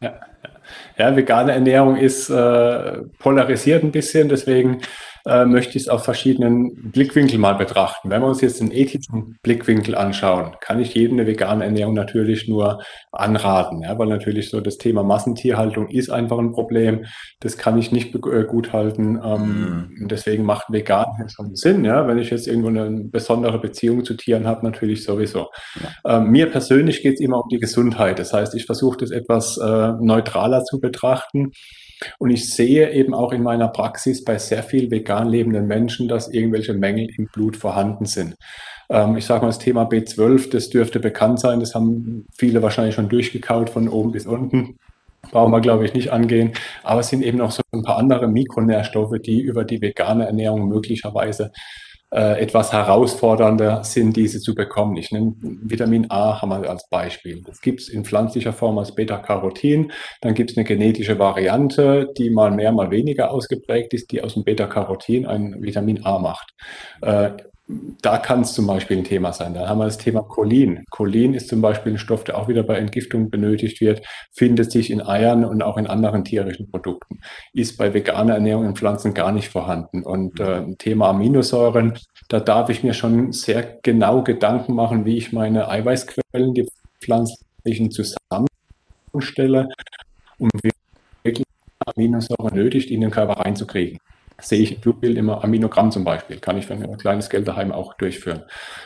Ja, 0.00 0.20
ja. 0.44 0.50
ja 1.08 1.16
vegane 1.16 1.52
Ernährung 1.52 1.96
ist 1.96 2.30
äh, 2.30 2.98
polarisiert 3.18 3.82
ein 3.82 3.92
bisschen, 3.92 4.28
deswegen 4.28 4.82
äh, 5.26 5.44
möchte 5.44 5.76
ich 5.76 5.84
es 5.84 5.88
auf 5.88 6.04
verschiedenen 6.04 6.90
Blickwinkeln 6.92 7.40
mal 7.40 7.54
betrachten. 7.54 8.10
Wenn 8.10 8.22
wir 8.22 8.28
uns 8.28 8.40
jetzt 8.40 8.60
den 8.60 8.70
ethischen 8.70 9.36
Blickwinkel 9.42 9.94
anschauen, 9.94 10.56
kann 10.60 10.80
ich 10.80 10.94
jedem 10.94 11.18
eine 11.18 11.26
vegane 11.26 11.64
Ernährung 11.64 11.94
natürlich 11.94 12.48
nur 12.48 12.82
anraten, 13.10 13.82
ja, 13.82 13.98
weil 13.98 14.06
natürlich 14.06 14.50
so 14.50 14.60
das 14.60 14.78
Thema 14.78 15.02
Massentierhaltung 15.02 15.88
ist 15.88 16.10
einfach 16.10 16.38
ein 16.38 16.52
Problem. 16.52 17.06
Das 17.40 17.58
kann 17.58 17.76
ich 17.76 17.90
nicht 17.90 18.14
äh, 18.14 18.44
gut 18.44 18.72
halten. 18.72 19.20
Ähm, 19.22 19.88
mm. 20.00 20.08
Deswegen 20.08 20.44
macht 20.44 20.66
vegan 20.70 21.06
schon 21.34 21.56
Sinn, 21.56 21.84
ja, 21.84 22.06
wenn 22.06 22.18
ich 22.18 22.30
jetzt 22.30 22.46
irgendwo 22.46 22.68
eine 22.68 23.04
besondere 23.04 23.58
Beziehung 23.58 24.04
zu 24.04 24.14
Tieren 24.14 24.46
habe, 24.46 24.64
natürlich 24.64 25.02
sowieso. 25.02 25.48
Ja. 26.04 26.18
Ähm, 26.18 26.30
mir 26.30 26.46
persönlich 26.50 27.02
geht 27.02 27.14
es 27.14 27.20
immer 27.20 27.42
um 27.42 27.48
die 27.48 27.58
Gesundheit. 27.58 28.18
Das 28.18 28.32
heißt, 28.32 28.54
ich 28.54 28.66
versuche 28.66 28.98
das 28.98 29.10
etwas 29.10 29.58
äh, 29.58 29.92
neutraler 30.00 30.64
zu 30.64 30.80
betrachten. 30.80 31.52
Und 32.18 32.30
ich 32.30 32.52
sehe 32.52 32.92
eben 32.92 33.14
auch 33.14 33.32
in 33.32 33.42
meiner 33.42 33.68
Praxis 33.68 34.22
bei 34.22 34.38
sehr 34.38 34.62
viel 34.62 34.90
vegan 34.90 35.15
lebenden 35.24 35.66
Menschen, 35.66 36.08
dass 36.08 36.28
irgendwelche 36.28 36.74
Mängel 36.74 37.08
im 37.16 37.26
Blut 37.26 37.56
vorhanden 37.56 38.04
sind. 38.06 38.36
Ähm, 38.88 39.16
ich 39.16 39.24
sage 39.24 39.42
mal, 39.42 39.48
das 39.48 39.58
Thema 39.58 39.84
B12, 39.84 40.50
das 40.50 40.70
dürfte 40.70 41.00
bekannt 41.00 41.40
sein. 41.40 41.60
Das 41.60 41.74
haben 41.74 42.26
viele 42.36 42.62
wahrscheinlich 42.62 42.94
schon 42.94 43.08
durchgekaut 43.08 43.70
von 43.70 43.88
oben 43.88 44.12
bis 44.12 44.26
unten. 44.26 44.78
Brauchen 45.30 45.52
wir, 45.52 45.60
glaube 45.60 45.84
ich, 45.84 45.94
nicht 45.94 46.12
angehen. 46.12 46.52
Aber 46.84 47.00
es 47.00 47.08
sind 47.08 47.22
eben 47.22 47.40
auch 47.40 47.50
so 47.50 47.62
ein 47.72 47.82
paar 47.82 47.98
andere 47.98 48.28
Mikronährstoffe, 48.28 49.16
die 49.24 49.40
über 49.40 49.64
die 49.64 49.80
vegane 49.80 50.26
Ernährung 50.26 50.68
möglicherweise 50.68 51.50
äh, 52.16 52.40
etwas 52.40 52.72
herausfordernder 52.72 53.84
sind, 53.84 54.16
diese 54.16 54.40
zu 54.40 54.54
bekommen. 54.54 54.96
Ich 54.96 55.12
nenne 55.12 55.34
Vitamin 55.38 56.06
A 56.08 56.40
haben 56.40 56.50
wir 56.62 56.70
als 56.70 56.88
Beispiel. 56.88 57.42
Das 57.46 57.60
gibt 57.60 57.80
es 57.80 57.90
in 57.90 58.06
pflanzlicher 58.06 58.54
Form 58.54 58.78
als 58.78 58.94
Beta-Carotin. 58.94 59.92
Dann 60.22 60.32
gibt 60.32 60.50
es 60.50 60.56
eine 60.56 60.64
genetische 60.64 61.18
Variante, 61.18 62.10
die 62.16 62.30
mal 62.30 62.50
mehr, 62.50 62.72
mal 62.72 62.90
weniger 62.90 63.30
ausgeprägt 63.30 63.92
ist, 63.92 64.10
die 64.12 64.22
aus 64.22 64.32
dem 64.32 64.44
Beta-Carotin 64.44 65.26
ein 65.26 65.56
Vitamin 65.60 66.06
A 66.06 66.18
macht. 66.18 66.54
Äh, 67.02 67.32
da 67.68 68.18
kann 68.18 68.42
es 68.42 68.52
zum 68.52 68.66
Beispiel 68.66 68.98
ein 68.98 69.04
Thema 69.04 69.32
sein. 69.32 69.54
Dann 69.54 69.68
haben 69.68 69.78
wir 69.78 69.86
das 69.86 69.98
Thema 69.98 70.22
Cholin. 70.22 70.84
Cholin 70.90 71.34
ist 71.34 71.48
zum 71.48 71.60
Beispiel 71.60 71.92
ein 71.92 71.98
Stoff, 71.98 72.22
der 72.22 72.38
auch 72.38 72.46
wieder 72.46 72.62
bei 72.62 72.76
Entgiftung 72.76 73.28
benötigt 73.28 73.80
wird, 73.80 74.06
findet 74.32 74.70
sich 74.70 74.90
in 74.90 75.02
Eiern 75.02 75.44
und 75.44 75.62
auch 75.62 75.76
in 75.76 75.88
anderen 75.88 76.24
tierischen 76.24 76.70
Produkten, 76.70 77.20
ist 77.52 77.76
bei 77.76 77.92
veganer 77.92 78.34
Ernährung 78.34 78.66
in 78.66 78.76
Pflanzen 78.76 79.14
gar 79.14 79.32
nicht 79.32 79.48
vorhanden. 79.48 80.04
Und 80.04 80.38
äh, 80.38 80.74
Thema 80.76 81.08
Aminosäuren, 81.10 81.98
da 82.28 82.38
darf 82.38 82.70
ich 82.70 82.84
mir 82.84 82.94
schon 82.94 83.32
sehr 83.32 83.78
genau 83.82 84.22
Gedanken 84.22 84.74
machen, 84.74 85.04
wie 85.04 85.16
ich 85.16 85.32
meine 85.32 85.68
Eiweißquellen, 85.68 86.54
die 86.54 86.68
pflanzlichen 87.00 87.90
zusammenstelle, 87.90 89.68
um 90.38 90.50
wirklich 91.22 91.46
Aminosäuren 91.84 92.54
nötig 92.54 92.92
in 92.92 93.00
den 93.00 93.10
Körper 93.10 93.40
reinzukriegen 93.40 93.98
sehe 94.40 94.60
ich 94.60 94.74
im 94.74 94.80
Blutbild 94.80 95.16
immer 95.16 95.42
Aminogramm 95.42 95.90
zum 95.90 96.04
Beispiel. 96.04 96.38
Kann 96.38 96.58
ich 96.58 96.66
für 96.66 96.74
ein 96.74 96.96
kleines 96.98 97.30
Geld 97.30 97.48
daheim 97.48 97.72
auch 97.72 97.94
durchführen. 97.94 98.42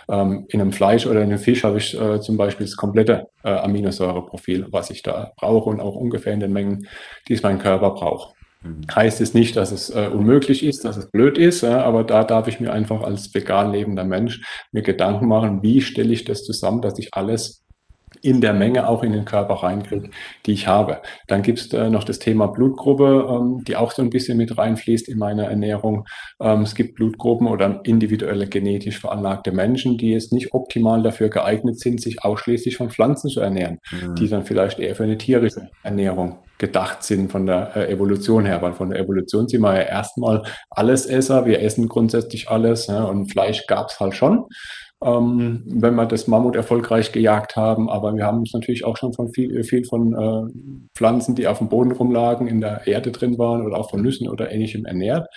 Ähm, 0.08 0.46
in 0.48 0.60
einem 0.60 0.72
Fleisch 0.72 1.06
oder 1.06 1.22
in 1.22 1.28
einem 1.28 1.38
Fisch 1.38 1.64
habe 1.64 1.78
ich 1.78 1.98
äh, 2.00 2.20
zum 2.20 2.36
Beispiel 2.36 2.66
das 2.66 2.76
komplette 2.76 3.28
äh, 3.42 3.50
Aminosäureprofil, 3.50 4.66
was 4.70 4.90
ich 4.90 5.02
da 5.02 5.32
brauche 5.36 5.70
und 5.70 5.80
auch 5.80 5.96
ungefähr 5.96 6.32
in 6.32 6.40
den 6.40 6.52
Mengen, 6.52 6.86
die 7.28 7.34
es 7.34 7.42
mein 7.42 7.58
Körper 7.58 7.90
braucht. 7.90 8.34
Mhm. 8.62 8.82
Heißt 8.94 9.20
es 9.20 9.34
nicht, 9.34 9.56
dass 9.56 9.72
es 9.72 9.90
äh, 9.90 10.08
unmöglich 10.12 10.62
ist, 10.64 10.84
dass 10.84 10.96
es 10.96 11.10
blöd 11.10 11.38
ist, 11.38 11.62
ja, 11.62 11.82
aber 11.82 12.04
da 12.04 12.24
darf 12.24 12.46
ich 12.46 12.60
mir 12.60 12.72
einfach 12.72 13.02
als 13.02 13.34
vegan 13.34 13.72
lebender 13.72 14.04
Mensch 14.04 14.42
mir 14.72 14.82
Gedanken 14.82 15.26
machen, 15.26 15.62
wie 15.62 15.80
stelle 15.80 16.12
ich 16.12 16.24
das 16.24 16.44
zusammen, 16.44 16.82
dass 16.82 16.98
ich 16.98 17.14
alles 17.14 17.64
in 18.22 18.40
der 18.40 18.52
Menge 18.52 18.88
auch 18.88 19.02
in 19.02 19.12
den 19.12 19.24
Körper 19.24 19.54
reinkriege, 19.54 20.10
die 20.46 20.52
ich 20.52 20.66
habe. 20.66 21.00
Dann 21.26 21.42
gibt 21.42 21.58
es 21.58 21.72
äh, 21.72 21.90
noch 21.90 22.04
das 22.04 22.18
Thema 22.18 22.46
Blutgruppe, 22.48 23.26
ähm, 23.28 23.64
die 23.64 23.76
auch 23.76 23.92
so 23.92 24.02
ein 24.02 24.10
bisschen 24.10 24.36
mit 24.36 24.56
reinfließt 24.56 25.08
in 25.08 25.18
meine 25.18 25.46
Ernährung. 25.46 26.06
Ähm, 26.40 26.62
es 26.62 26.74
gibt 26.74 26.94
Blutgruppen 26.94 27.46
oder 27.46 27.80
individuelle 27.84 28.46
genetisch 28.46 28.98
veranlagte 28.98 29.52
Menschen, 29.52 29.98
die 29.98 30.10
jetzt 30.10 30.32
nicht 30.32 30.52
optimal 30.52 31.02
dafür 31.02 31.28
geeignet 31.28 31.78
sind, 31.78 32.00
sich 32.00 32.24
ausschließlich 32.24 32.76
von 32.76 32.90
Pflanzen 32.90 33.30
zu 33.30 33.40
ernähren, 33.40 33.78
mhm. 33.90 34.14
die 34.16 34.28
dann 34.28 34.44
vielleicht 34.44 34.78
eher 34.78 34.94
für 34.94 35.04
eine 35.04 35.18
tierische 35.18 35.70
Ernährung 35.82 36.38
gedacht 36.58 37.02
sind 37.02 37.32
von 37.32 37.46
der 37.46 37.74
äh, 37.74 37.90
Evolution 37.90 38.44
her, 38.44 38.60
weil 38.60 38.74
von 38.74 38.90
der 38.90 39.00
Evolution 39.00 39.48
sind 39.48 39.62
wir 39.62 39.74
ja 39.74 39.82
erstmal 39.82 40.42
Allesesser, 40.68 41.46
wir 41.46 41.62
essen 41.62 41.88
grundsätzlich 41.88 42.50
alles 42.50 42.86
ja, 42.86 43.04
und 43.04 43.32
Fleisch 43.32 43.66
gab 43.66 43.88
es 43.88 43.98
halt 43.98 44.14
schon 44.14 44.44
ähm, 45.02 45.62
wenn 45.66 45.94
wir 45.94 46.06
das 46.06 46.26
Mammut 46.26 46.56
erfolgreich 46.56 47.12
gejagt 47.12 47.56
haben. 47.56 47.88
Aber 47.88 48.14
wir 48.14 48.26
haben 48.26 48.42
es 48.42 48.52
natürlich 48.52 48.84
auch 48.84 48.96
schon 48.96 49.12
von 49.14 49.32
viel, 49.32 49.64
viel 49.64 49.84
von 49.84 50.14
äh, 50.14 50.88
Pflanzen, 50.94 51.34
die 51.34 51.48
auf 51.48 51.58
dem 51.58 51.68
Boden 51.68 51.92
rumlagen, 51.92 52.46
in 52.46 52.60
der 52.60 52.86
Erde 52.86 53.10
drin 53.10 53.38
waren 53.38 53.64
oder 53.64 53.78
auch 53.78 53.90
von 53.90 54.02
Nüssen 54.02 54.28
oder 54.28 54.50
ähnlichem 54.52 54.84
ernährt. 54.84 55.28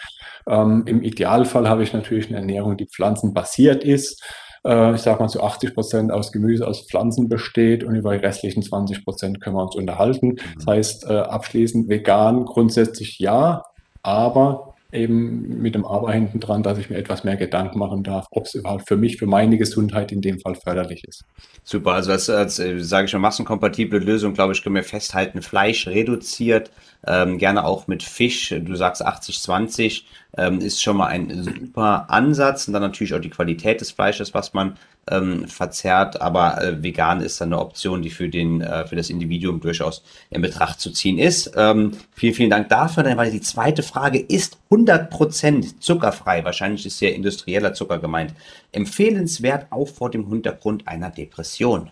Ähm, 0.47 0.84
Im 0.86 1.02
Idealfall 1.02 1.69
habe 1.69 1.84
ich 1.84 1.93
natürlich 1.93 2.28
eine 2.28 2.38
Ernährung, 2.38 2.76
die 2.78 2.88
pflanzenbasiert 2.88 3.84
ist. 3.84 4.21
äh, 4.65 4.95
ich 4.95 5.02
sage 5.02 5.21
mal 5.21 5.30
zu 5.30 5.39
so 5.39 5.43
80 5.45 5.73
Prozent 5.73 6.12
aus 6.12 6.32
Gemüse, 6.32 6.67
aus 6.67 6.86
Pflanzen 6.89 7.30
besteht 7.30 7.84
und 7.84 7.95
über 7.95 8.17
die 8.17 8.26
restlichen 8.26 8.63
20 8.63 9.06
Prozent 9.06 9.41
können 9.41 9.56
wir 9.56 9.63
uns 9.63 9.76
unterhalten. 9.76 10.30
Mhm. 10.30 10.38
Das 10.58 10.67
heißt, 10.67 11.10
äh, 11.10 11.13
abschließend 11.13 11.88
vegan 11.89 12.45
grundsätzlich 12.45 13.19
ja, 13.19 13.63
aber 14.02 14.72
eben 14.93 15.62
mit 15.62 15.75
dem 15.75 15.86
Aber 15.86 16.12
hinten 16.12 16.39
dran, 16.39 16.63
dass 16.63 16.77
ich 16.77 16.89
mir 16.89 16.97
etwas 16.97 17.23
mehr 17.23 17.36
Gedanken 17.36 17.79
machen 17.79 18.03
darf, 18.03 18.25
ob 18.32 18.45
es 18.45 18.53
überhaupt 18.53 18.88
für 18.88 18.97
mich, 18.97 19.17
für 19.17 19.25
meine 19.25 19.58
Gesundheit 19.58 20.12
in 20.12 20.21
dem 20.21 20.39
Fall 20.39 20.56
förderlich 20.56 21.03
ist. 21.08 21.23
Super, 21.63 21.93
also 21.93 22.12
als, 22.12 22.29
als 22.29 22.60
äh, 22.60 22.79
sage 22.79 23.06
ich 23.06 23.12
schon, 23.12 23.21
massenkompatible 23.21 23.99
Lösung, 23.99 24.34
glaube 24.34 24.53
ich, 24.53 24.63
können 24.63 24.75
wir 24.75 24.84
festhalten, 24.84 25.41
Fleisch 25.41 25.88
reduziert, 25.88 26.71
ähm, 27.05 27.37
gerne 27.37 27.65
auch 27.65 27.87
mit 27.87 28.03
Fisch, 28.03 28.49
du 28.49 28.75
sagst 28.75 29.05
80-20, 29.05 30.03
ähm, 30.37 30.59
ist 30.59 30.81
schon 30.81 30.97
mal 30.97 31.07
ein 31.07 31.43
super 31.43 32.05
Ansatz 32.09 32.67
und 32.67 32.73
dann 32.73 32.81
natürlich 32.81 33.13
auch 33.13 33.19
die 33.19 33.29
Qualität 33.29 33.81
des 33.81 33.91
Fleisches, 33.91 34.33
was 34.33 34.53
man 34.53 34.77
ähm, 35.09 35.47
verzehrt, 35.47 36.21
aber 36.21 36.61
äh, 36.61 36.81
vegan 36.81 37.21
ist 37.21 37.41
dann 37.41 37.49
eine 37.49 37.61
Option, 37.61 38.01
die 38.01 38.09
für 38.09 38.29
den 38.29 38.61
äh, 38.61 38.87
für 38.87 38.95
das 38.95 39.09
Individuum 39.09 39.59
durchaus 39.59 40.01
in 40.29 40.41
Betracht 40.41 40.79
zu 40.79 40.91
ziehen 40.91 41.17
ist. 41.17 41.51
Ähm, 41.57 41.91
vielen, 42.13 42.33
vielen 42.33 42.49
Dank 42.49 42.69
dafür. 42.69 43.03
Dann 43.03 43.17
war 43.17 43.25
die 43.25 43.41
zweite 43.41 43.83
Frage, 43.83 44.19
ist 44.19 44.57
100% 44.71 45.79
zuckerfrei, 45.79 46.45
wahrscheinlich 46.45 46.85
ist 46.85 46.99
hier 46.99 47.13
industrieller 47.13 47.73
Zucker 47.73 47.99
gemeint, 47.99 48.33
empfehlenswert 48.71 49.67
auch 49.71 49.89
vor 49.89 50.09
dem 50.09 50.29
Hintergrund 50.29 50.87
einer 50.87 51.09
Depression? 51.09 51.91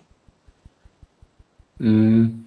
Mm. 1.80 2.45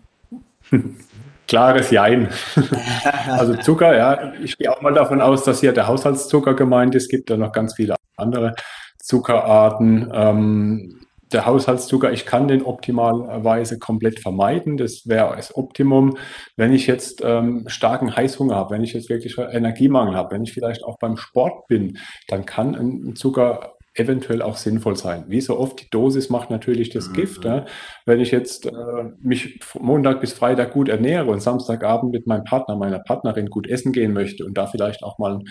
Klares 1.47 1.91
Jein. 1.91 2.29
also 3.29 3.55
Zucker, 3.57 3.97
ja, 3.97 4.33
ich 4.43 4.57
gehe 4.57 4.73
auch 4.73 4.81
mal 4.81 4.95
davon 4.95 5.21
aus, 5.21 5.45
dass 5.45 5.61
hier 5.61 5.73
der 5.73 5.87
Haushaltszucker 5.87 6.55
gemeint 6.55 6.95
ist. 6.95 7.05
Es 7.05 7.09
gibt 7.09 7.31
da 7.31 7.37
noch 7.37 7.53
ganz 7.53 7.75
viele 7.75 7.97
andere 8.17 8.55
Zuckerarten. 8.99 10.11
Ähm, 10.13 11.01
der 11.33 11.47
Haushaltszucker, 11.47 12.13
ich 12.13 12.27
kann 12.27 12.49
den 12.49 12.63
optimalerweise 12.63 13.79
komplett 13.79 14.21
vermeiden. 14.21 14.77
Das 14.77 15.07
wäre 15.07 15.35
das 15.37 15.55
Optimum. 15.57 16.17
Wenn 16.57 16.73
ich 16.73 16.87
jetzt 16.87 17.23
ähm, 17.25 17.65
starken 17.67 18.15
Heißhunger 18.17 18.55
habe, 18.55 18.75
wenn 18.75 18.85
ich 18.85 18.93
jetzt 18.93 19.11
wirklich 19.11 19.37
Energiemangel 19.37 20.15
habe, 20.15 20.35
wenn 20.35 20.45
ich 20.45 20.53
vielleicht 20.53 20.85
auch 20.85 20.99
beim 20.99 21.17
Sport 21.17 21.67
bin, 21.67 21.99
dann 22.29 22.47
kann 22.47 22.75
ein 22.75 23.17
Zucker 23.17 23.74
eventuell 23.95 24.43
auch 24.43 24.57
sinnvoll 24.57 24.97
sein. 24.97 25.25
Wie 25.29 25.41
so 25.41 25.59
oft, 25.59 25.81
die 25.81 25.91
Dosis 25.91 26.29
macht 26.29 26.51
natürlich 26.51 26.91
das 26.91 27.09
mhm. 27.09 27.13
Gift. 27.15 27.45
Ja? 27.45 27.65
Wenn 28.07 28.21
ich 28.21 28.31
jetzt 28.31 28.67
äh, 28.67 28.73
mich 29.21 29.61
Montag 29.79 30.21
bis 30.21 30.33
Freitag 30.33 30.73
gut 30.73 30.89
ernähre 30.89 31.31
und 31.31 31.41
Samstagabend 31.41 32.13
mit 32.13 32.27
meinem 32.27 32.45
Partner, 32.45 32.77
meiner 32.77 32.99
Partnerin 32.99 33.51
gut 33.51 33.69
essen 33.69 33.93
gehen 33.93 34.13
möchte 34.13 34.45
und 34.45 34.59
da 34.59 34.67
vielleicht 34.67 35.03
auch 35.03 35.19
mal 35.19 35.37
ein 35.37 35.45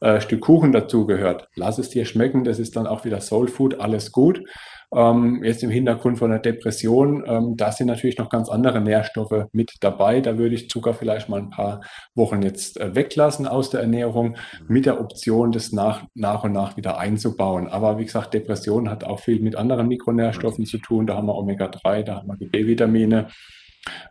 äh, 0.00 0.20
Stück 0.20 0.40
Kuchen 0.40 0.72
dazugehört. 0.72 1.48
Lass 1.56 1.78
es 1.78 1.90
dir 1.90 2.04
schmecken, 2.04 2.44
das 2.44 2.58
ist 2.58 2.76
dann 2.76 2.86
auch 2.86 3.04
wieder 3.04 3.20
Soul 3.20 3.48
Food, 3.48 3.80
alles 3.80 4.12
gut. 4.12 4.42
Ähm, 4.94 5.44
jetzt 5.44 5.62
im 5.62 5.68
Hintergrund 5.68 6.18
von 6.18 6.30
der 6.30 6.38
Depression, 6.38 7.22
ähm, 7.26 7.56
da 7.58 7.72
sind 7.72 7.88
natürlich 7.88 8.16
noch 8.16 8.30
ganz 8.30 8.48
andere 8.48 8.80
Nährstoffe 8.80 9.46
mit 9.52 9.72
dabei. 9.80 10.22
Da 10.22 10.38
würde 10.38 10.54
ich 10.54 10.70
Zucker 10.70 10.94
vielleicht 10.94 11.28
mal 11.28 11.40
ein 11.40 11.50
paar 11.50 11.82
Wochen 12.14 12.40
jetzt 12.40 12.80
äh, 12.80 12.94
weglassen 12.94 13.46
aus 13.46 13.68
der 13.68 13.80
Ernährung, 13.80 14.36
mit 14.66 14.86
der 14.86 14.98
Option, 14.98 15.52
das 15.52 15.72
nach, 15.72 16.04
nach 16.14 16.42
und 16.44 16.52
nach 16.52 16.78
wieder 16.78 16.98
einzubauen. 16.98 17.68
Aber 17.68 17.98
wie 17.98 18.06
gesagt, 18.06 18.32
Depression 18.32 18.88
hat 18.88 19.04
auch 19.04 19.20
viel 19.20 19.40
mit 19.40 19.56
anderen 19.56 19.88
Mikronährstoffen 19.88 20.64
zu 20.64 20.78
tun. 20.78 21.06
Da 21.06 21.16
haben 21.16 21.26
wir 21.26 21.36
Omega-3, 21.36 22.02
da 22.04 22.16
haben 22.16 22.28
wir 22.28 22.36
die 22.36 22.46
B-Vitamine. 22.46 23.28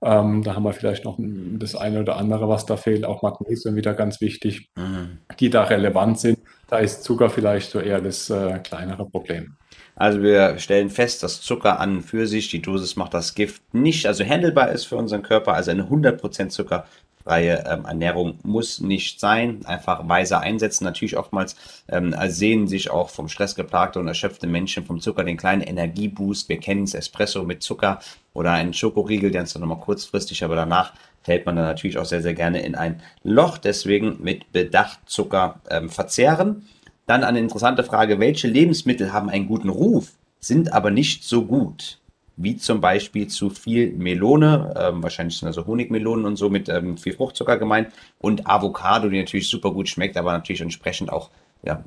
Ähm, 0.01 0.43
da 0.43 0.55
haben 0.55 0.63
wir 0.63 0.73
vielleicht 0.73 1.05
noch 1.05 1.17
das 1.19 1.75
eine 1.75 2.01
oder 2.01 2.17
andere, 2.17 2.47
was 2.49 2.65
da 2.65 2.77
fehlt, 2.77 3.05
auch 3.05 3.23
Magnesium 3.23 3.75
wieder 3.75 3.93
ganz 3.93 4.21
wichtig, 4.21 4.69
mhm. 4.75 5.19
die 5.39 5.49
da 5.49 5.63
relevant 5.63 6.19
sind. 6.19 6.39
Da 6.67 6.77
ist 6.77 7.03
Zucker 7.03 7.29
vielleicht 7.29 7.71
so 7.71 7.79
eher 7.79 8.01
das 8.01 8.29
äh, 8.29 8.59
kleinere 8.59 9.05
Problem. 9.09 9.57
Also 9.97 10.21
wir 10.21 10.59
stellen 10.59 10.89
fest, 10.89 11.23
dass 11.23 11.41
Zucker 11.41 11.79
an 11.79 12.01
für 12.01 12.27
sich, 12.27 12.49
die 12.49 12.61
Dosis 12.61 12.95
macht 12.95 13.13
das 13.13 13.35
Gift 13.35 13.61
nicht, 13.73 14.05
also 14.05 14.23
handelbar 14.23 14.69
ist 14.69 14.85
für 14.85 14.95
unseren 14.95 15.23
Körper, 15.23 15.53
also 15.53 15.71
eine 15.71 15.83
100% 15.83 16.49
Zucker 16.49 16.85
freie 17.27 17.65
ähm, 17.67 17.83
Ernährung 17.83 18.39
muss 18.43 18.79
nicht 18.79 19.19
sein. 19.19 19.65
Einfach 19.65 20.07
weise 20.07 20.39
einsetzen. 20.39 20.85
Natürlich 20.85 21.17
oftmals 21.17 21.57
ähm, 21.89 22.15
sehen 22.27 22.69
sich 22.69 22.89
auch 22.89 23.09
vom 23.09 23.27
Stress 23.27 23.53
geplagte 23.53 23.99
und 23.99 24.07
erschöpfte 24.07 24.47
Menschen 24.47 24.85
vom 24.85 25.01
Zucker 25.01 25.25
den 25.25 25.35
kleinen 25.35 25.61
Energieboost. 25.61 26.47
Wir 26.47 26.57
kennen 26.57 26.83
es, 26.83 26.93
Espresso 26.93 27.43
mit 27.43 27.63
Zucker 27.63 27.99
oder 28.33 28.53
einen 28.53 28.73
Schokoriegel, 28.73 29.29
der 29.31 29.43
ist 29.43 29.55
dann 29.55 29.61
nochmal 29.61 29.81
kurzfristig, 29.81 30.43
aber 30.45 30.55
danach 30.55 30.93
fällt 31.21 31.45
man 31.45 31.57
dann 31.57 31.65
natürlich 31.65 31.97
auch 31.97 32.05
sehr, 32.05 32.21
sehr 32.21 32.33
gerne 32.33 32.61
in 32.61 32.75
ein 32.75 33.01
Loch. 33.23 33.57
Deswegen 33.57 34.17
mit 34.21 34.53
Bedacht 34.53 34.99
Zucker 35.05 35.59
ähm, 35.69 35.89
verzehren. 35.89 36.65
Dann 37.07 37.23
eine 37.23 37.39
interessante 37.39 37.83
Frage, 37.83 38.19
welche 38.19 38.47
Lebensmittel 38.47 39.11
haben 39.11 39.29
einen 39.29 39.47
guten 39.47 39.69
Ruf, 39.69 40.11
sind 40.39 40.73
aber 40.73 40.91
nicht 40.91 41.23
so 41.23 41.45
gut? 41.45 41.99
wie 42.37 42.55
zum 42.55 42.79
Beispiel 42.79 43.27
zu 43.27 43.49
viel 43.49 43.91
Melone, 43.93 44.73
ähm, 44.77 45.03
wahrscheinlich 45.03 45.39
sind 45.39 45.47
also 45.47 45.65
Honigmelonen 45.65 46.25
und 46.25 46.35
so 46.35 46.49
mit 46.49 46.69
ähm, 46.69 46.97
viel 46.97 47.13
Fruchtzucker 47.13 47.57
gemeint 47.57 47.91
und 48.19 48.47
Avocado, 48.47 49.09
die 49.09 49.17
natürlich 49.17 49.49
super 49.49 49.71
gut 49.71 49.89
schmeckt, 49.89 50.15
aber 50.17 50.31
natürlich 50.31 50.61
entsprechend 50.61 51.11
auch 51.11 51.31
ja, 51.63 51.83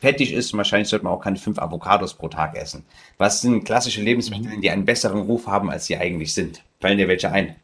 fettig 0.00 0.32
ist. 0.32 0.56
Wahrscheinlich 0.56 0.88
sollte 0.88 1.04
man 1.04 1.14
auch 1.14 1.20
keine 1.20 1.36
fünf 1.36 1.58
Avocados 1.58 2.14
pro 2.14 2.28
Tag 2.28 2.56
essen. 2.56 2.84
Was 3.18 3.40
sind 3.40 3.64
klassische 3.64 4.02
Lebensmittel, 4.02 4.60
die 4.60 4.70
einen 4.70 4.84
besseren 4.84 5.22
Ruf 5.22 5.48
haben, 5.48 5.68
als 5.68 5.86
sie 5.86 5.96
eigentlich 5.96 6.32
sind? 6.32 6.62
Fallen 6.80 6.98
dir 6.98 7.08
welche 7.08 7.30
ein? 7.30 7.56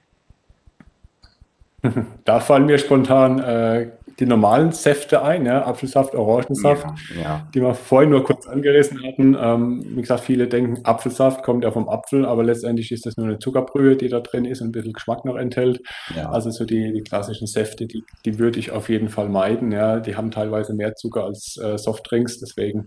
Da 2.25 2.39
fallen 2.39 2.67
mir 2.67 2.79
spontan 2.79 3.41
äh, 3.41 3.89
die 4.19 4.27
normalen 4.27 4.73
Säfte 4.73 5.23
ein, 5.23 5.47
ja, 5.47 5.67
Apfelsaft, 5.67 6.15
Orangensaft, 6.15 6.87
ja, 7.17 7.23
ja. 7.23 7.49
die 7.55 7.61
wir 7.61 7.75
vorhin 7.75 8.11
nur 8.11 8.25
kurz 8.25 8.47
angerissen 8.47 9.03
hatten. 9.03 9.37
Ähm, 9.39 9.85
wie 9.97 10.01
gesagt, 10.01 10.25
viele 10.25 10.49
denken, 10.49 10.85
Apfelsaft 10.85 11.43
kommt 11.43 11.65
ja 11.65 11.71
vom 11.71 11.89
Apfel, 11.89 12.25
aber 12.27 12.45
letztendlich 12.45 12.93
ist 12.93 13.07
das 13.07 13.17
nur 13.17 13.27
eine 13.27 13.39
Zuckerbrühe, 13.39 13.97
die 13.97 14.09
da 14.09 14.21
drin 14.21 14.45
ist 14.45 14.61
und 14.61 14.69
ein 14.69 14.73
bisschen 14.73 14.93
Geschmack 14.93 15.25
noch 15.25 15.37
enthält. 15.37 15.81
Also 16.15 16.51
so 16.51 16.65
die, 16.65 16.93
die 16.93 17.03
klassischen 17.03 17.47
Säfte, 17.47 17.87
die, 17.87 18.05
die 18.25 18.39
würde 18.39 18.59
ich 18.59 18.71
auf 18.71 18.89
jeden 18.89 19.09
Fall 19.09 19.29
meiden. 19.29 19.73
Ja. 19.73 20.01
Die 20.01 20.17
haben 20.17 20.31
teilweise 20.31 20.75
mehr 20.75 20.95
Zucker 20.95 21.25
als 21.25 21.57
äh, 21.57 21.79
Softdrinks, 21.79 22.39
deswegen 22.39 22.87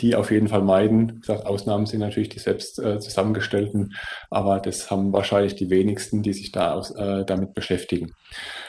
die 0.00 0.16
auf 0.16 0.30
jeden 0.30 0.48
Fall 0.48 0.62
meiden. 0.62 1.16
Wie 1.16 1.20
gesagt, 1.20 1.46
Ausnahmen 1.46 1.86
sind 1.86 2.00
natürlich 2.00 2.28
die 2.28 2.40
selbst 2.40 2.78
äh, 2.80 2.98
zusammengestellten, 2.98 3.94
aber 4.30 4.58
das 4.58 4.90
haben 4.90 5.12
wahrscheinlich 5.12 5.54
die 5.54 5.70
wenigsten, 5.70 6.22
die 6.22 6.32
sich 6.32 6.50
da 6.50 6.72
aus, 6.72 6.90
äh, 6.90 7.24
damit 7.24 7.54
beschäftigen. 7.54 8.12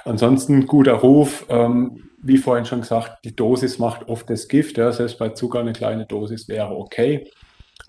Ansonsten 0.04 0.68
guter 0.68 0.94
Ruf, 0.94 1.46
ähm, 1.50 1.95
wie 2.22 2.38
vorhin 2.38 2.66
schon 2.66 2.82
gesagt, 2.82 3.24
die 3.26 3.36
Dosis 3.36 3.80
macht 3.80 4.08
oft 4.08 4.30
das 4.30 4.48
Gift. 4.48 4.78
Ja. 4.78 4.92
Selbst 4.92 5.20
bei 5.20 5.30
Zucker 5.30 5.60
eine 5.60 5.74
kleine 5.74 6.06
Dosis 6.06 6.48
wäre 6.48 6.76
okay. 6.76 7.30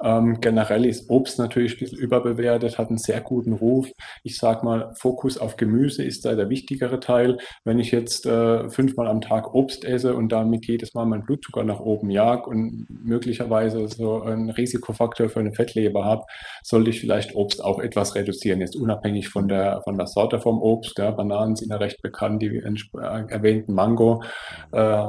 Ähm, 0.03 0.40
generell 0.40 0.85
ist 0.85 1.09
Obst 1.09 1.38
natürlich 1.38 1.75
ein 1.75 1.79
bisschen 1.79 1.99
überbewertet, 1.99 2.79
hat 2.79 2.88
einen 2.88 2.99
sehr 2.99 3.20
guten 3.20 3.55
Ruf. 3.55 3.90
Ich 4.22 4.37
sage 4.37 4.64
mal, 4.64 4.92
Fokus 4.99 5.38
auf 5.38 5.57
Gemüse 5.57 6.03
ist 6.03 6.25
da 6.25 6.35
der 6.35 6.51
wichtigere 6.51 7.01
Teil. 7.01 7.38
Wenn 7.64 7.79
ich 7.79 7.92
jetzt 7.92 8.27
äh, 8.27 8.68
fünfmal 8.68 9.07
am 9.07 9.20
Tag 9.20 9.55
Obst 9.55 9.85
esse 9.85 10.14
und 10.14 10.31
damit 10.31 10.66
jedes 10.66 10.92
Mal 10.94 11.07
mein 11.07 11.25
Blutzucker 11.25 11.64
nach 11.64 11.81
oben 11.81 12.11
jag 12.11 12.46
und 12.46 12.87
möglicherweise 12.88 13.88
so 13.88 14.22
einen 14.22 14.51
Risikofaktor 14.51 15.29
für 15.29 15.40
eine 15.40 15.53
Fettleber 15.53 16.05
habe, 16.05 16.25
sollte 16.62 16.90
ich 16.90 17.01
vielleicht 17.01 17.35
Obst 17.35 17.64
auch 17.64 17.79
etwas 17.79 18.14
reduzieren. 18.14 18.61
Jetzt 18.61 18.77
unabhängig 18.77 19.29
von 19.29 19.49
der, 19.49 19.81
von 19.85 19.96
der 19.96 20.07
Sorte 20.07 20.40
vom 20.40 20.61
Obst. 20.61 20.99
Ja, 20.99 21.11
Bananen 21.11 21.57
sind 21.57 21.70
ja 21.70 21.77
recht 21.77 22.03
bekannt, 22.03 22.42
die 22.42 22.62
erwähnten 23.29 23.72
Mango 23.72 24.22
äh, 24.72 25.05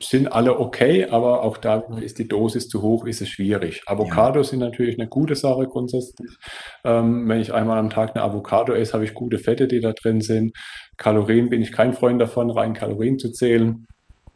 sind 0.00 0.32
alle 0.32 0.58
okay, 0.58 1.06
aber 1.06 1.42
auch 1.42 1.58
da 1.58 1.84
ist 2.00 2.18
die 2.18 2.28
Dosis 2.28 2.68
zu 2.68 2.80
hoch, 2.80 3.04
ist 3.04 3.20
es 3.20 3.28
schwierig. 3.28 3.82
Avocado 3.86 4.19
Avocado 4.20 4.42
sind 4.42 4.58
natürlich 4.58 4.98
eine 4.98 5.08
gute 5.08 5.34
Sache 5.34 5.66
grundsätzlich. 5.66 6.30
Ähm, 6.84 7.26
wenn 7.28 7.40
ich 7.40 7.54
einmal 7.54 7.78
am 7.78 7.88
Tag 7.88 8.14
eine 8.14 8.22
Avocado 8.22 8.74
esse, 8.74 8.92
habe 8.92 9.04
ich 9.04 9.14
gute 9.14 9.38
Fette, 9.38 9.66
die 9.66 9.80
da 9.80 9.92
drin 9.92 10.20
sind. 10.20 10.54
Kalorien 10.98 11.48
bin 11.48 11.62
ich 11.62 11.72
kein 11.72 11.94
Freund 11.94 12.20
davon, 12.20 12.50
rein 12.50 12.74
Kalorien 12.74 13.18
zu 13.18 13.32
zählen. 13.32 13.86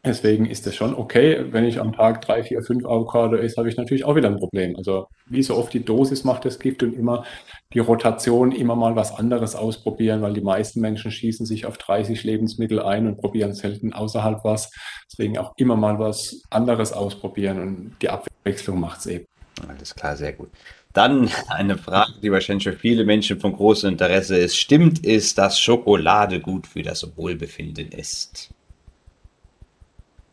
Deswegen 0.02 0.46
ist 0.46 0.66
das 0.66 0.74
schon 0.74 0.94
okay. 0.94 1.46
Wenn 1.50 1.64
ich 1.64 1.80
am 1.80 1.92
Tag 1.92 2.22
drei, 2.22 2.42
vier, 2.42 2.62
fünf 2.62 2.84
Avocado 2.84 3.36
esse, 3.36 3.56
habe 3.56 3.68
ich 3.68 3.76
natürlich 3.76 4.04
auch 4.04 4.16
wieder 4.16 4.28
ein 4.28 4.38
Problem. 4.38 4.74
Also 4.76 5.06
wie 5.26 5.42
so 5.42 5.54
oft 5.54 5.72
die 5.72 5.84
Dosis 5.84 6.24
macht 6.24 6.44
das 6.44 6.58
Gift 6.58 6.82
und 6.82 6.94
immer 6.94 7.24
die 7.72 7.78
Rotation, 7.78 8.52
immer 8.52 8.76
mal 8.76 8.96
was 8.96 9.14
anderes 9.14 9.54
ausprobieren, 9.54 10.22
weil 10.22 10.32
die 10.32 10.42
meisten 10.42 10.80
Menschen 10.80 11.10
schießen 11.10 11.46
sich 11.46 11.66
auf 11.66 11.78
30 11.78 12.22
Lebensmittel 12.24 12.80
ein 12.80 13.06
und 13.06 13.16
probieren 13.18 13.54
selten 13.54 13.92
außerhalb 13.92 14.44
was. 14.44 14.70
Deswegen 15.10 15.38
auch 15.38 15.52
immer 15.56 15.76
mal 15.76 15.98
was 15.98 16.42
anderes 16.50 16.92
ausprobieren 16.92 17.60
und 17.60 17.96
die 18.02 18.10
Abwechslung 18.10 18.80
macht 18.80 19.00
es 19.00 19.06
eben. 19.06 19.24
Alles 19.68 19.94
klar, 19.94 20.16
sehr 20.16 20.32
gut. 20.32 20.50
Dann 20.92 21.28
eine 21.48 21.76
Frage, 21.76 22.12
die 22.22 22.30
wahrscheinlich 22.30 22.64
für 22.64 22.72
viele 22.72 23.04
Menschen 23.04 23.40
von 23.40 23.52
großem 23.52 23.90
Interesse 23.90 24.36
ist. 24.36 24.56
Stimmt 24.56 25.04
es, 25.04 25.34
dass 25.34 25.58
Schokolade 25.58 26.40
gut 26.40 26.66
für 26.66 26.82
das 26.82 27.16
Wohlbefinden 27.16 27.88
ist? 27.90 28.50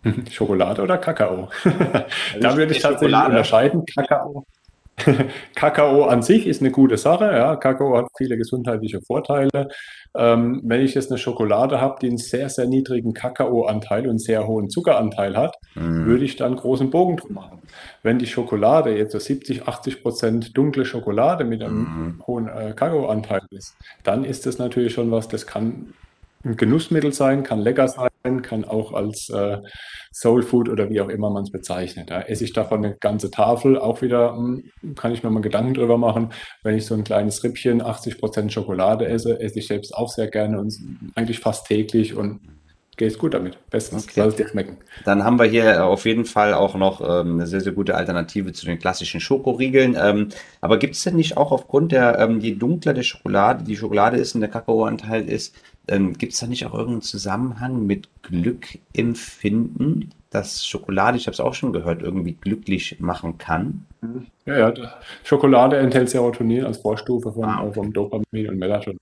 Schokolade 0.31 0.81
oder 0.81 0.97
Kakao? 0.97 1.49
da 1.63 2.57
würde 2.57 2.73
ich 2.73 2.79
tatsächlich 2.79 3.11
Schokolade. 3.11 3.29
unterscheiden. 3.29 3.85
Kakao. 3.85 4.45
Kakao 5.55 6.05
an 6.05 6.21
sich 6.21 6.45
ist 6.47 6.61
eine 6.61 6.71
gute 6.71 6.97
Sache. 6.97 7.25
Ja. 7.25 7.55
Kakao 7.55 7.97
hat 7.97 8.07
viele 8.17 8.37
gesundheitliche 8.37 9.01
Vorteile. 9.01 9.69
Ähm, 10.13 10.61
wenn 10.63 10.81
ich 10.81 10.93
jetzt 10.93 11.09
eine 11.09 11.17
Schokolade 11.17 11.79
habe, 11.79 11.97
die 12.01 12.07
einen 12.07 12.17
sehr, 12.17 12.49
sehr 12.49 12.65
niedrigen 12.65 13.13
Kakaoanteil 13.13 14.03
und 14.03 14.09
einen 14.09 14.19
sehr 14.19 14.45
hohen 14.45 14.69
Zuckeranteil 14.69 15.37
hat, 15.37 15.55
mm. 15.75 16.05
würde 16.05 16.25
ich 16.25 16.35
da 16.35 16.45
einen 16.45 16.57
großen 16.57 16.89
Bogen 16.89 17.15
drum 17.15 17.33
machen. 17.33 17.59
Wenn 18.03 18.19
die 18.19 18.27
Schokolade 18.27 18.97
jetzt 18.97 19.13
so 19.13 19.19
70, 19.19 19.67
80 19.67 20.01
Prozent 20.01 20.57
dunkle 20.57 20.83
Schokolade 20.83 21.45
mit 21.45 21.63
einem 21.63 21.81
mm. 21.83 22.23
hohen 22.27 22.47
äh, 22.47 22.73
Kakaoanteil 22.75 23.41
ist, 23.51 23.75
dann 24.03 24.25
ist 24.25 24.45
das 24.45 24.57
natürlich 24.57 24.93
schon 24.93 25.11
was, 25.11 25.29
das 25.29 25.47
kann 25.47 25.93
ein 26.43 26.57
Genussmittel 26.57 27.13
sein, 27.13 27.43
kann 27.43 27.59
lecker 27.59 27.87
sein, 27.87 28.41
kann 28.41 28.65
auch 28.65 28.93
als 28.93 29.29
äh, 29.29 29.57
Soul 30.11 30.43
Food 30.43 30.69
oder 30.69 30.89
wie 30.89 31.01
auch 31.01 31.09
immer 31.09 31.29
man 31.29 31.43
es 31.43 31.51
bezeichnet. 31.51 32.09
Da 32.09 32.21
esse 32.21 32.43
ich 32.43 32.53
davon 32.53 32.83
eine 32.83 32.95
ganze 32.99 33.31
Tafel, 33.31 33.77
auch 33.77 34.01
wieder 34.01 34.35
hm, 34.35 34.63
kann 34.95 35.11
ich 35.11 35.23
mir 35.23 35.29
mal 35.29 35.41
Gedanken 35.41 35.73
drüber 35.73 35.97
machen. 35.97 36.31
Wenn 36.63 36.77
ich 36.77 36.85
so 36.85 36.95
ein 36.95 37.03
kleines 37.03 37.43
Rippchen, 37.43 37.81
80 37.81 38.19
Prozent 38.19 38.53
Schokolade 38.53 39.07
esse, 39.07 39.39
esse 39.39 39.59
ich 39.59 39.67
selbst 39.67 39.95
auch 39.95 40.09
sehr 40.09 40.27
gerne 40.27 40.59
und 40.59 40.73
eigentlich 41.15 41.39
fast 41.39 41.67
täglich 41.67 42.15
und 42.15 42.41
geht 42.97 43.17
gut 43.17 43.33
damit. 43.33 43.57
Bestens, 43.71 44.03
okay. 44.03 44.19
soll 44.19 44.29
es 44.29 44.35
dir 44.35 44.47
schmecken. 44.47 44.77
Dann 45.05 45.23
haben 45.23 45.39
wir 45.39 45.45
hier 45.45 45.85
auf 45.85 46.05
jeden 46.05 46.25
Fall 46.25 46.53
auch 46.53 46.75
noch 46.75 47.01
ähm, 47.01 47.33
eine 47.33 47.47
sehr, 47.47 47.61
sehr 47.61 47.71
gute 47.71 47.95
Alternative 47.95 48.53
zu 48.53 48.65
den 48.65 48.77
klassischen 48.77 49.19
Schokoriegeln. 49.19 49.97
Ähm, 49.99 50.29
aber 50.59 50.77
gibt 50.77 50.95
es 50.95 51.03
denn 51.03 51.15
nicht 51.15 51.35
auch 51.35 51.51
aufgrund 51.51 51.93
der, 51.93 52.19
ähm, 52.19 52.39
je 52.41 52.53
dunkler 52.53 52.93
der 52.93 53.03
Schokolade, 53.03 53.63
die 53.63 53.75
Schokolade 53.75 54.17
ist 54.17 54.35
und 54.35 54.41
der 54.41 54.51
Kakaoanteil 54.51 55.27
ist, 55.27 55.55
ähm, 55.87 56.13
gibt 56.13 56.33
es 56.33 56.39
da 56.39 56.47
nicht 56.47 56.65
auch 56.65 56.73
irgendeinen 56.73 57.01
Zusammenhang 57.01 57.85
mit 57.85 58.09
Glückempfinden, 58.23 60.13
dass 60.29 60.65
Schokolade, 60.65 61.17
ich 61.17 61.27
habe 61.27 61.33
es 61.33 61.39
auch 61.39 61.53
schon 61.53 61.73
gehört, 61.73 62.01
irgendwie 62.01 62.33
glücklich 62.33 62.99
machen 62.99 63.37
kann? 63.37 63.85
Ja, 64.45 64.69
ja, 64.69 64.93
Schokolade 65.23 65.77
enthält 65.77 66.09
Serotonin 66.09 66.65
als 66.65 66.77
Vorstufe 66.77 67.31
von, 67.31 67.45
ah, 67.45 67.63
okay. 67.63 67.73
vom 67.73 67.93
Dopamin 67.93 68.49
und 68.49 68.57
Melatonin. 68.57 68.99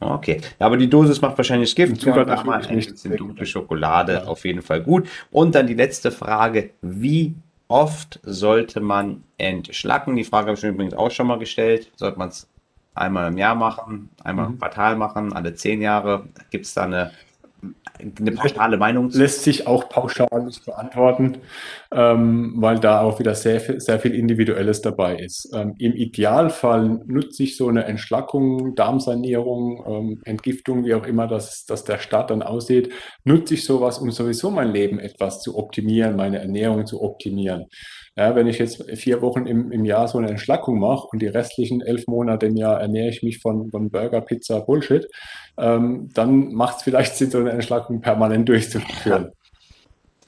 Okay, 0.00 0.40
aber 0.60 0.76
die 0.76 0.88
Dosis 0.88 1.20
macht 1.20 1.36
wahrscheinlich 1.36 1.74
Gift. 1.74 2.02
Ja, 2.04 2.44
mal 2.44 2.64
ein 2.64 2.76
bisschen 2.76 3.16
dunkle 3.16 3.44
Schokolade 3.44 4.12
ja. 4.12 4.24
auf 4.24 4.44
jeden 4.44 4.62
Fall 4.62 4.80
gut. 4.80 5.08
Und 5.32 5.56
dann 5.56 5.66
die 5.66 5.74
letzte 5.74 6.12
Frage: 6.12 6.70
Wie 6.82 7.34
oft 7.66 8.20
sollte 8.22 8.80
man 8.80 9.24
entschlacken? 9.38 10.14
Die 10.14 10.22
Frage 10.22 10.48
habe 10.48 10.58
ich 10.58 10.62
übrigens 10.62 10.94
auch 10.94 11.10
schon 11.10 11.26
mal 11.26 11.38
gestellt. 11.38 11.90
Sollte 11.96 12.16
man 12.16 12.28
es 12.28 12.46
einmal 12.98 13.28
im 13.28 13.38
Jahr 13.38 13.54
machen, 13.54 14.10
einmal 14.22 14.46
mhm. 14.46 14.54
im 14.54 14.58
Quartal 14.58 14.96
machen, 14.96 15.32
alle 15.32 15.54
zehn 15.54 15.80
Jahre? 15.80 16.28
Gibt 16.50 16.66
es 16.66 16.74
da 16.74 16.84
eine 16.84 17.12
eine 18.00 18.32
pauschale 18.32 18.76
Meinung 18.76 19.10
zu? 19.10 19.18
Lässt 19.18 19.42
sich 19.42 19.66
auch 19.66 19.88
pauschal 19.88 20.44
nicht 20.44 20.64
beantworten, 20.64 21.38
ähm, 21.92 22.54
weil 22.56 22.78
da 22.78 23.00
auch 23.00 23.18
wieder 23.18 23.34
sehr, 23.34 23.80
sehr 23.80 23.98
viel 23.98 24.14
Individuelles 24.14 24.82
dabei 24.82 25.16
ist. 25.16 25.50
Ähm, 25.54 25.74
Im 25.78 25.94
Idealfall 25.94 27.00
nutze 27.06 27.42
ich 27.42 27.56
so 27.56 27.68
eine 27.68 27.84
Entschlackung, 27.84 28.74
Darmsanierung, 28.74 29.84
ähm, 29.86 30.20
Entgiftung, 30.24 30.84
wie 30.84 30.94
auch 30.94 31.06
immer 31.06 31.26
das, 31.26 31.64
dass 31.64 31.84
der 31.84 31.98
Start 31.98 32.30
dann 32.30 32.42
aussieht, 32.42 32.92
nutze 33.24 33.54
ich 33.54 33.64
sowas, 33.64 33.98
um 33.98 34.10
sowieso 34.10 34.50
mein 34.50 34.72
Leben 34.72 34.98
etwas 34.98 35.40
zu 35.40 35.56
optimieren, 35.56 36.16
meine 36.16 36.38
Ernährung 36.38 36.86
zu 36.86 37.02
optimieren. 37.02 37.66
Ja, 38.18 38.34
wenn 38.34 38.48
ich 38.48 38.58
jetzt 38.58 38.82
vier 38.98 39.22
Wochen 39.22 39.46
im, 39.46 39.70
im 39.70 39.84
Jahr 39.84 40.08
so 40.08 40.18
eine 40.18 40.28
Entschlackung 40.28 40.80
mache 40.80 41.06
und 41.06 41.22
die 41.22 41.28
restlichen 41.28 41.82
elf 41.82 42.08
Monate 42.08 42.46
im 42.46 42.56
Jahr 42.56 42.80
ernähre 42.80 43.10
ich 43.10 43.22
mich 43.22 43.38
von, 43.38 43.70
von 43.70 43.90
Burger, 43.90 44.20
Pizza, 44.20 44.58
Bullshit, 44.58 45.06
ähm, 45.56 46.08
dann 46.14 46.52
macht 46.52 46.78
es 46.78 46.82
vielleicht 46.82 47.14
Sinn, 47.14 47.30
so 47.30 47.38
eine 47.38 47.52
Entschlackung 47.52 48.00
permanent 48.00 48.48
durchzuführen. 48.48 49.30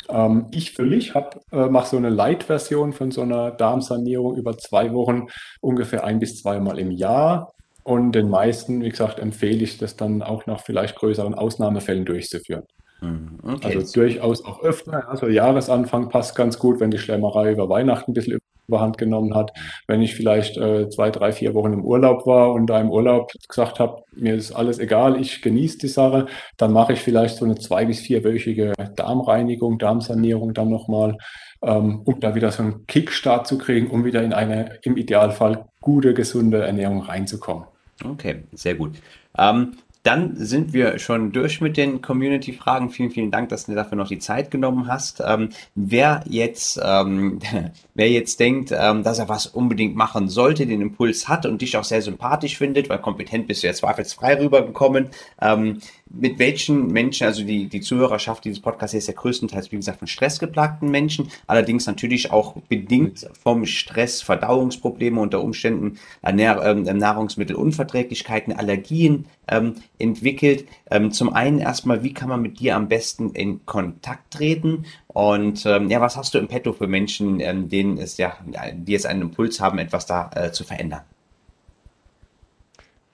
Ähm, 0.09 0.47
ich 0.51 0.73
für 0.73 0.83
mich 0.83 1.15
äh, 1.15 1.67
mache 1.69 1.91
so 1.91 1.97
eine 1.97 2.09
Light-Version 2.09 2.93
von 2.93 3.13
so 3.13 3.23
einer 3.23 3.53
Darmsanierung 3.53 4.35
über 4.35 4.59
zwei 4.59 4.93
Wochen, 4.93 5.29
ungefähr 5.61 6.03
ein 6.03 6.19
bis 6.19 6.43
zweimal 6.43 6.81
im 6.81 6.91
Jahr. 6.91 7.53
Und 7.85 8.11
den 8.13 8.29
meisten, 8.29 8.83
wie 8.83 8.89
gesagt, 8.89 9.21
empfehle 9.21 9.63
ich 9.63 9.79
das 9.79 9.95
dann 9.95 10.23
auch 10.23 10.47
nach 10.47 10.63
vielleicht 10.63 10.97
größeren 10.97 11.35
Ausnahmefällen 11.35 12.05
durchzuführen. 12.05 12.65
Mhm, 13.01 13.39
okay. 13.43 13.79
Also 13.79 14.01
durchaus 14.01 14.45
auch 14.45 14.63
öfter. 14.63 15.09
Also 15.09 15.29
Jahresanfang 15.29 16.09
passt 16.09 16.35
ganz 16.35 16.59
gut, 16.59 16.81
wenn 16.81 16.91
die 16.91 16.99
Schlemmerei 16.99 17.53
über 17.53 17.69
Weihnachten 17.69 18.11
ein 18.11 18.15
bisschen 18.15 18.39
überhand 18.69 18.99
genommen 18.99 19.35
hat. 19.35 19.53
Wenn 19.89 20.01
ich 20.01 20.15
vielleicht 20.15 20.57
äh, 20.57 20.89
zwei, 20.91 21.11
drei, 21.11 21.33
vier 21.33 21.55
Wochen 21.55 21.73
im 21.73 21.85
Urlaub 21.85 22.25
war 22.27 22.53
und 22.53 22.67
da 22.69 22.81
im 22.81 22.91
Urlaub 22.91 23.33
gesagt 23.49 23.81
habe, 23.81 24.03
mir 24.15 24.37
ist 24.37 24.53
alles 24.53 24.79
egal, 24.79 25.21
ich 25.21 25.43
genieße 25.43 25.79
die 25.79 25.89
Sache, 25.89 26.27
dann 26.57 26.73
mache 26.73 26.93
ich 26.93 27.01
vielleicht 27.01 27.37
so 27.37 27.45
eine 27.45 27.57
zwei- 27.57 27.85
bis 27.85 27.99
vierwöchige 28.01 28.75
Darmreinigung, 28.95 29.79
Darmsanierung 29.79 30.55
dann 30.55 30.71
nochmal, 30.71 31.17
ähm, 31.63 32.03
um 32.05 32.21
da 32.21 32.37
wieder 32.37 32.53
so 32.53 32.63
einen 32.63 32.87
Kickstart 32.87 33.49
zu 33.49 33.59
kriegen, 33.59 33.89
um 33.91 34.05
wieder 34.05 34.23
in 34.23 34.33
eine 34.33 34.79
im 34.83 34.97
Idealfall 34.97 35.65
gute, 35.81 36.15
gesunde 36.15 36.63
Ernährung 36.63 37.03
reinzukommen. 37.03 37.65
Okay, 38.05 38.45
sehr 38.53 38.77
gut. 38.77 38.93
Ähm, 39.37 39.73
dann 40.03 40.35
sind 40.37 40.73
wir 40.73 40.99
schon 40.99 41.33
durch 41.33 41.61
mit 41.61 41.77
den 41.77 42.01
Community-Fragen. 42.01 42.91
Vielen, 42.91 43.11
vielen 43.11 43.31
Dank, 43.31 43.51
dass 43.51 43.67
du 43.67 43.75
dafür 43.75 43.97
noch 43.97 44.09
die 44.09 44.19
Zeit 44.19 44.51
genommen 44.51 44.87
hast. 44.87 45.23
Ähm, 45.25 45.51
wer 45.75 46.25
jetzt, 46.27 46.81
ähm, 46.83 47.39
wer 47.95 48.11
jetzt 48.11 48.41
denkt, 48.41 48.73
ähm, 48.73 49.03
dass 49.03 49.19
er 49.19 49.29
was 49.29 49.47
unbedingt 49.47 49.97
machen 49.97 50.29
sollte, 50.29 50.67
den 50.67 50.81
Impuls 50.81 51.29
hat 51.29 51.45
und 51.45 51.61
dich 51.61 51.77
auch 51.77 51.85
sehr 51.85 52.01
sympathisch 52.01 52.57
findet, 52.57 52.89
weil 52.89 52.99
kompetent 52.99 53.47
bist 53.47 53.63
du 53.63 53.67
ja 53.67 53.75
zweifelsfrei 53.75 54.39
rübergekommen, 54.41 55.09
ähm, 55.41 55.81
mit 56.13 56.39
welchen 56.39 56.89
Menschen, 56.89 57.27
also 57.27 57.45
die, 57.45 57.69
die 57.69 57.81
Zuhörerschaft 57.81 58.45
dieses 58.45 58.61
Podcasts 58.61 58.95
ist 58.95 59.07
ja 59.07 59.15
größtenteils, 59.15 59.71
wie 59.71 59.77
gesagt, 59.77 60.01
von 60.01 60.09
stressgeplagten 60.09 60.91
Menschen, 60.91 61.29
allerdings 61.47 61.87
natürlich 61.87 62.33
auch 62.33 62.55
bedingt 62.69 63.29
vom 63.43 63.65
Stress, 63.65 64.21
Verdauungsprobleme 64.21 65.21
unter 65.21 65.43
Umständen, 65.43 65.99
Ernähr 66.21 66.61
ähm, 66.65 66.83
Nahrungsmittelunverträglichkeiten, 66.83 68.53
Allergien 68.53 69.27
ähm, 69.49 69.75
entwickelt. 69.99 70.67
Ähm, 70.91 71.13
zum 71.13 71.33
einen 71.33 71.59
erstmal, 71.59 72.03
wie 72.03 72.13
kann 72.13 72.29
man 72.29 72.43
mit 72.43 72.59
dir 72.59 72.77
am 72.77 72.89
besten 72.89 73.31
in 73.31 73.65
Kontakt 73.65 74.33
treten? 74.33 74.87
Und 75.07 75.65
ähm, 75.65 75.89
ja, 75.91 76.01
was 76.01 76.17
hast 76.17 76.35
du 76.35 76.39
im 76.39 76.49
Petto 76.49 76.73
für 76.73 76.89
Menschen, 76.89 77.41
ähm, 77.41 77.69
denen 77.69 77.99
es 77.99 78.17
ja, 78.17 78.37
die 78.75 78.93
jetzt 78.93 79.07
einen 79.07 79.23
Impuls 79.23 79.61
haben, 79.61 79.79
etwas 79.79 80.07
da 80.07 80.31
äh, 80.35 80.51
zu 80.51 80.65
verändern? 80.65 81.03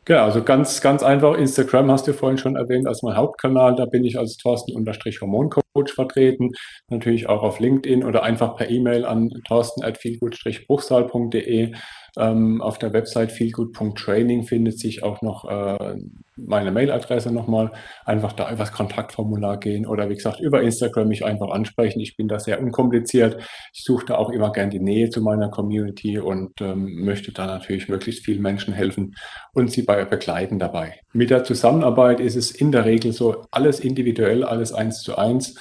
Genau, 0.09 0.23
also 0.23 0.41
ganz, 0.45 0.81
ganz 0.81 1.03
einfach. 1.03 1.37
Instagram 1.37 1.91
hast 1.91 2.07
du 2.07 2.13
vorhin 2.13 2.39
schon 2.39 2.55
erwähnt 2.55 2.87
als 2.87 3.03
mein 3.03 3.17
Hauptkanal. 3.17 3.75
Da 3.75 3.87
bin 3.87 4.05
ich 4.05 4.17
als 4.17 4.37
Thorsten-Hormoncoach 4.37 5.91
vertreten. 5.93 6.53
Natürlich 6.89 7.29
auch 7.29 7.43
auf 7.43 7.59
LinkedIn 7.59 8.05
oder 8.05 8.23
einfach 8.23 8.55
per 8.57 8.71
E-Mail 8.71 9.05
an 9.05 9.31
thorsten.vielgut-bruchsal.de. 9.49 11.73
Ähm, 12.19 12.63
auf 12.63 12.79
der 12.79 12.93
Website 12.93 13.33
feelgood.training 13.33 14.45
findet 14.45 14.79
sich 14.79 15.03
auch 15.03 15.23
noch 15.23 15.45
äh, 15.45 15.97
meine 16.37 16.71
Mailadresse 16.71 17.33
nochmal. 17.33 17.73
Einfach 18.05 18.33
da 18.33 18.49
über 18.49 18.59
das 18.59 18.73
Kontaktformular 18.73 19.59
gehen 19.59 19.87
oder 19.87 20.09
wie 20.09 20.15
gesagt 20.15 20.41
über 20.41 20.63
Instagram 20.63 21.09
mich 21.09 21.25
einfach 21.25 21.51
ansprechen. 21.51 22.01
Ich 22.01 22.17
bin 22.17 22.29
da 22.29 22.39
sehr 22.39 22.61
unkompliziert. 22.61 23.43
Ich 23.73 23.85
suche 23.85 24.07
da 24.07 24.15
auch 24.17 24.31
immer 24.31 24.53
gern 24.53 24.71
die 24.71 24.81
Nähe 24.81 25.11
zu 25.11 25.21
meiner 25.21 25.51
Community 25.51 26.19
und 26.19 26.61
ähm, 26.61 27.05
möchte 27.05 27.33
da 27.33 27.47
natürlich 27.47 27.89
möglichst 27.89 28.25
vielen 28.25 28.43
Menschen 28.43 28.73
helfen 28.73 29.15
und 29.53 29.71
sie 29.71 29.83
bei 29.83 30.05
begleiten 30.05 30.59
dabei. 30.59 31.01
Mit 31.13 31.31
der 31.31 31.45
Zusammenarbeit 31.45 32.21
ist 32.21 32.37
es 32.37 32.51
in 32.51 32.73
der 32.73 32.85
Regel 32.85 33.13
so 33.13 33.45
alles 33.51 33.81
individuell, 33.81 34.45
alles 34.45 34.73
eins 34.73 35.03
zu 35.03 35.17
eins 35.17 35.55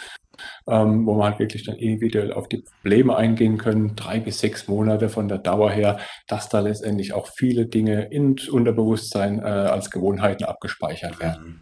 ähm, 0.67 1.05
wo 1.05 1.15
man 1.15 1.31
halt 1.31 1.39
wirklich 1.39 1.63
dann 1.65 1.75
individuell 1.75 2.33
auf 2.33 2.47
die 2.47 2.63
Probleme 2.81 3.15
eingehen 3.15 3.57
können, 3.57 3.95
drei 3.95 4.19
bis 4.19 4.39
sechs 4.39 4.67
Monate 4.67 5.09
von 5.09 5.27
der 5.27 5.37
Dauer 5.37 5.71
her, 5.71 5.97
dass 6.27 6.49
da 6.49 6.59
letztendlich 6.59 7.13
auch 7.13 7.29
viele 7.35 7.65
Dinge 7.65 8.05
ins 8.05 8.47
Unterbewusstsein 8.47 9.39
äh, 9.39 9.43
als 9.43 9.91
Gewohnheiten 9.91 10.45
abgespeichert 10.45 11.19
werden. 11.19 11.45
Mhm. 11.45 11.61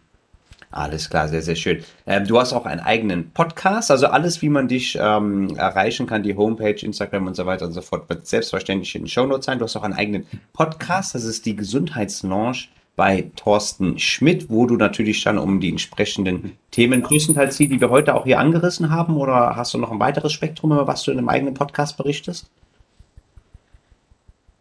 Alles 0.74 1.08
klar, 1.08 1.28
sehr, 1.28 1.40
sehr 1.40 1.54
schön. 1.54 1.84
Ähm, 2.04 2.26
du 2.26 2.36
hast 2.40 2.52
auch 2.52 2.66
einen 2.66 2.80
eigenen 2.80 3.30
Podcast, 3.30 3.92
also 3.92 4.08
alles, 4.08 4.42
wie 4.42 4.48
man 4.48 4.66
dich 4.66 4.98
ähm, 5.00 5.54
erreichen 5.56 6.08
kann, 6.08 6.24
die 6.24 6.34
Homepage, 6.34 6.74
Instagram 6.84 7.28
und 7.28 7.36
so 7.36 7.46
weiter 7.46 7.66
und 7.66 7.72
so 7.72 7.80
fort, 7.80 8.08
wird 8.08 8.26
selbstverständlich 8.26 8.92
in 8.96 9.02
den 9.02 9.08
Show 9.08 9.24
Notes 9.24 9.46
sein. 9.46 9.60
Du 9.60 9.66
hast 9.66 9.76
auch 9.76 9.84
einen 9.84 9.94
eigenen 9.94 10.26
Podcast, 10.52 11.14
das 11.14 11.22
ist 11.22 11.46
die 11.46 11.54
Gesundheitslaunch 11.54 12.70
bei 12.96 13.30
Thorsten 13.36 13.98
Schmidt, 13.98 14.50
wo 14.50 14.66
du 14.66 14.76
natürlich 14.76 15.22
dann 15.24 15.38
um 15.38 15.60
die 15.60 15.70
entsprechenden 15.70 16.56
Themen 16.70 17.02
größtenteils 17.02 17.56
die, 17.56 17.68
die 17.68 17.80
wir 17.80 17.90
heute 17.90 18.14
auch 18.14 18.24
hier 18.24 18.38
angerissen 18.38 18.90
haben, 18.90 19.16
oder 19.16 19.56
hast 19.56 19.74
du 19.74 19.78
noch 19.78 19.90
ein 19.90 20.00
weiteres 20.00 20.32
Spektrum, 20.32 20.72
über 20.72 20.86
was 20.86 21.02
du 21.02 21.10
in 21.10 21.18
einem 21.18 21.28
eigenen 21.28 21.54
Podcast 21.54 21.96
berichtest? 21.96 22.50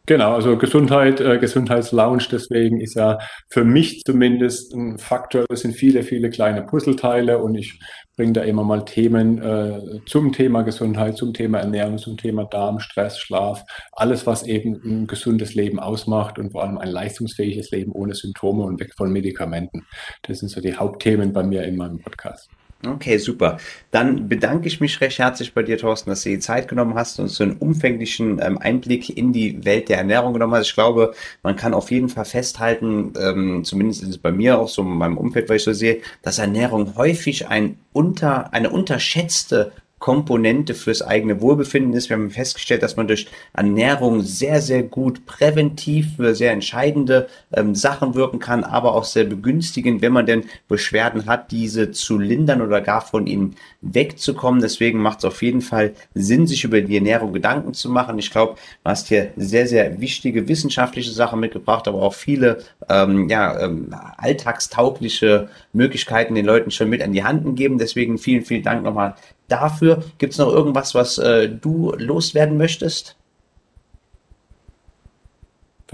Genau, 0.05 0.33
also 0.33 0.57
Gesundheit, 0.57 1.21
äh, 1.21 1.37
Gesundheitslounge, 1.37 2.25
deswegen 2.29 2.81
ist 2.81 2.95
ja 2.95 3.19
für 3.49 3.63
mich 3.63 4.01
zumindest 4.05 4.73
ein 4.73 4.97
Faktor, 4.97 5.45
es 5.49 5.61
sind 5.61 5.75
viele, 5.75 6.03
viele 6.03 6.29
kleine 6.29 6.61
Puzzleteile 6.61 7.37
und 7.37 7.55
ich 7.55 7.79
bringe 8.17 8.33
da 8.33 8.41
immer 8.41 8.65
mal 8.65 8.83
Themen 8.83 9.41
äh, 9.41 10.01
zum 10.05 10.33
Thema 10.33 10.63
Gesundheit, 10.63 11.15
zum 11.15 11.33
Thema 11.33 11.59
Ernährung, 11.59 11.97
zum 11.99 12.17
Thema 12.17 12.43
Darm, 12.43 12.81
Stress, 12.81 13.17
Schlaf, 13.17 13.63
alles, 13.93 14.27
was 14.27 14.43
eben 14.43 14.75
ein 14.83 15.07
gesundes 15.07 15.55
Leben 15.55 15.79
ausmacht 15.79 16.37
und 16.37 16.51
vor 16.51 16.63
allem 16.63 16.79
ein 16.79 16.89
leistungsfähiges 16.89 17.71
Leben 17.71 17.93
ohne 17.93 18.13
Symptome 18.13 18.65
und 18.65 18.81
weg 18.81 18.93
von 18.97 19.09
Medikamenten. 19.09 19.87
Das 20.23 20.39
sind 20.39 20.49
so 20.49 20.59
die 20.59 20.75
Hauptthemen 20.75 21.31
bei 21.31 21.43
mir 21.43 21.63
in 21.63 21.77
meinem 21.77 21.99
Podcast. 21.99 22.49
Okay, 22.86 23.17
super. 23.17 23.60
Dann 23.91 24.28
bedanke 24.28 24.67
ich 24.67 24.82
mich 24.82 25.00
recht 25.00 25.17
herzlich 25.17 25.54
bei 25.54 25.63
dir, 25.63 25.78
Thorsten, 25.78 26.10
dass 26.10 26.24
du 26.24 26.30
die 26.30 26.39
Zeit 26.39 26.67
genommen 26.67 26.96
hast 26.96 27.17
und 27.17 27.30
so 27.30 27.43
einen 27.43 27.56
umfänglichen 27.56 28.41
ähm, 28.41 28.58
Einblick 28.58 29.15
in 29.15 29.32
die 29.32 29.63
Welt 29.63 29.88
der 29.88 30.00
Ernährung 30.00 30.34
genommen 30.34 30.54
hast. 30.54 30.67
Ich 30.67 30.74
glaube, 30.74 31.13
man 31.43 31.56
kann 31.56 31.74
auf 31.74 31.91
jeden 31.91 32.10
Fall 32.10 32.26
festhalten, 32.26 33.13
ähm, 33.17 33.63
zumindest 33.63 34.04
ist 34.04 34.10
es 34.10 34.17
bei 34.17 34.34
mir 34.34 34.60
auch 34.60 34.67
so 34.67 34.82
in 34.82 34.89
meinem 34.89 35.17
Umfeld, 35.17 35.48
weil 35.48 35.58
ich 35.58 35.63
so 35.63 35.72
sehe, 35.72 36.02
dass 36.24 36.39
Ernährung 36.39 36.98
häufig 36.98 37.48
ein 37.48 37.78
unter, 37.93 38.54
eine 38.54 38.69
unterschätzte 38.69 39.72
Komponente 40.03 40.73
fürs 40.73 41.01
eigene 41.01 41.39
Wohlbefinden 41.39 41.93
ist. 41.93 42.09
Wir 42.09 42.17
haben 42.17 42.29
festgestellt, 42.29 42.83
dass 42.83 42.97
man 42.97 43.07
durch 43.07 43.27
Ernährung 43.53 44.21
sehr, 44.21 44.61
sehr 44.61 44.83
gut 44.83 45.25
präventiv 45.25 46.17
für 46.17 46.35
sehr 46.35 46.51
entscheidende 46.51 47.29
ähm, 47.53 47.73
Sachen 47.73 48.13
wirken 48.13 48.39
kann, 48.39 48.65
aber 48.65 48.95
auch 48.95 49.05
sehr 49.05 49.23
begünstigend, 49.23 50.01
wenn 50.01 50.11
man 50.11 50.25
denn 50.25 50.43
Beschwerden 50.67 51.25
hat, 51.25 51.51
diese 51.51 51.91
zu 51.91 52.17
lindern 52.19 52.61
oder 52.61 52.81
gar 52.81 52.99
von 52.99 53.27
ihnen 53.27 53.55
wegzukommen. 53.79 54.59
Deswegen 54.59 54.99
macht 54.99 55.19
es 55.19 55.25
auf 55.25 55.41
jeden 55.41 55.61
Fall 55.61 55.93
Sinn, 56.13 56.47
sich 56.47 56.65
über 56.65 56.81
die 56.81 56.97
Ernährung 56.97 57.31
Gedanken 57.31 57.73
zu 57.73 57.89
machen. 57.89 58.19
Ich 58.19 58.29
glaube, 58.29 58.55
du 58.83 58.89
hast 58.89 59.07
hier 59.07 59.31
sehr, 59.37 59.67
sehr 59.67 60.01
wichtige 60.01 60.49
wissenschaftliche 60.49 61.11
Sachen 61.11 61.39
mitgebracht, 61.39 61.87
aber 61.87 62.01
auch 62.01 62.13
viele 62.13 62.57
ähm, 62.89 63.29
ja, 63.29 63.57
ähm, 63.57 63.95
alltagstaugliche 64.17 65.47
Möglichkeiten 65.71 66.35
den 66.35 66.45
Leuten 66.45 66.71
schon 66.71 66.89
mit 66.89 67.01
an 67.01 67.13
die 67.13 67.23
Hand 67.23 67.55
geben. 67.55 67.77
Deswegen 67.77 68.17
vielen, 68.17 68.43
vielen 68.43 68.63
Dank 68.63 68.83
nochmal 68.83 69.15
dafür. 69.47 70.03
Gibt 70.17 70.34
es 70.34 70.39
noch 70.39 70.51
irgendwas, 70.51 70.95
was 70.95 71.17
äh, 71.17 71.49
du 71.49 71.93
loswerden 71.97 72.58
möchtest? 72.58 73.17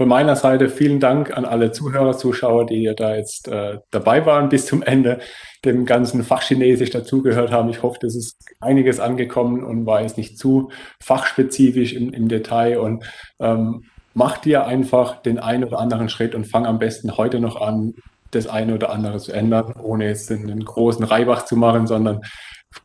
Von 0.00 0.08
meiner 0.08 0.34
Seite 0.34 0.70
vielen 0.70 0.98
Dank 0.98 1.36
an 1.36 1.44
alle 1.44 1.72
Zuhörer, 1.72 2.16
Zuschauer, 2.16 2.64
die 2.64 2.90
da 2.96 3.16
jetzt 3.16 3.48
äh, 3.48 3.80
dabei 3.90 4.24
waren 4.24 4.48
bis 4.48 4.64
zum 4.64 4.82
Ende, 4.82 5.18
dem 5.62 5.84
ganzen 5.84 6.24
Fachchinesisch 6.24 6.88
dazugehört 6.88 7.50
haben. 7.50 7.68
Ich 7.68 7.82
hoffe, 7.82 7.98
das 8.00 8.14
ist 8.14 8.38
einiges 8.60 8.98
angekommen 8.98 9.62
und 9.62 9.84
war 9.84 10.00
jetzt 10.00 10.16
nicht 10.16 10.38
zu 10.38 10.70
fachspezifisch 11.02 11.92
im, 11.92 12.14
im 12.14 12.28
Detail 12.28 12.78
und 12.78 13.04
ähm, 13.40 13.84
mach 14.14 14.38
dir 14.38 14.66
einfach 14.66 15.20
den 15.20 15.38
einen 15.38 15.64
oder 15.64 15.78
anderen 15.78 16.08
Schritt 16.08 16.34
und 16.34 16.46
fang 16.46 16.64
am 16.64 16.78
besten 16.78 17.18
heute 17.18 17.38
noch 17.38 17.60
an, 17.60 17.92
das 18.30 18.46
eine 18.46 18.76
oder 18.76 18.90
andere 18.90 19.18
zu 19.18 19.32
ändern, 19.32 19.74
ohne 19.82 20.06
jetzt 20.06 20.30
einen 20.30 20.64
großen 20.64 21.04
Reibach 21.04 21.44
zu 21.44 21.56
machen, 21.56 21.86
sondern 21.86 22.22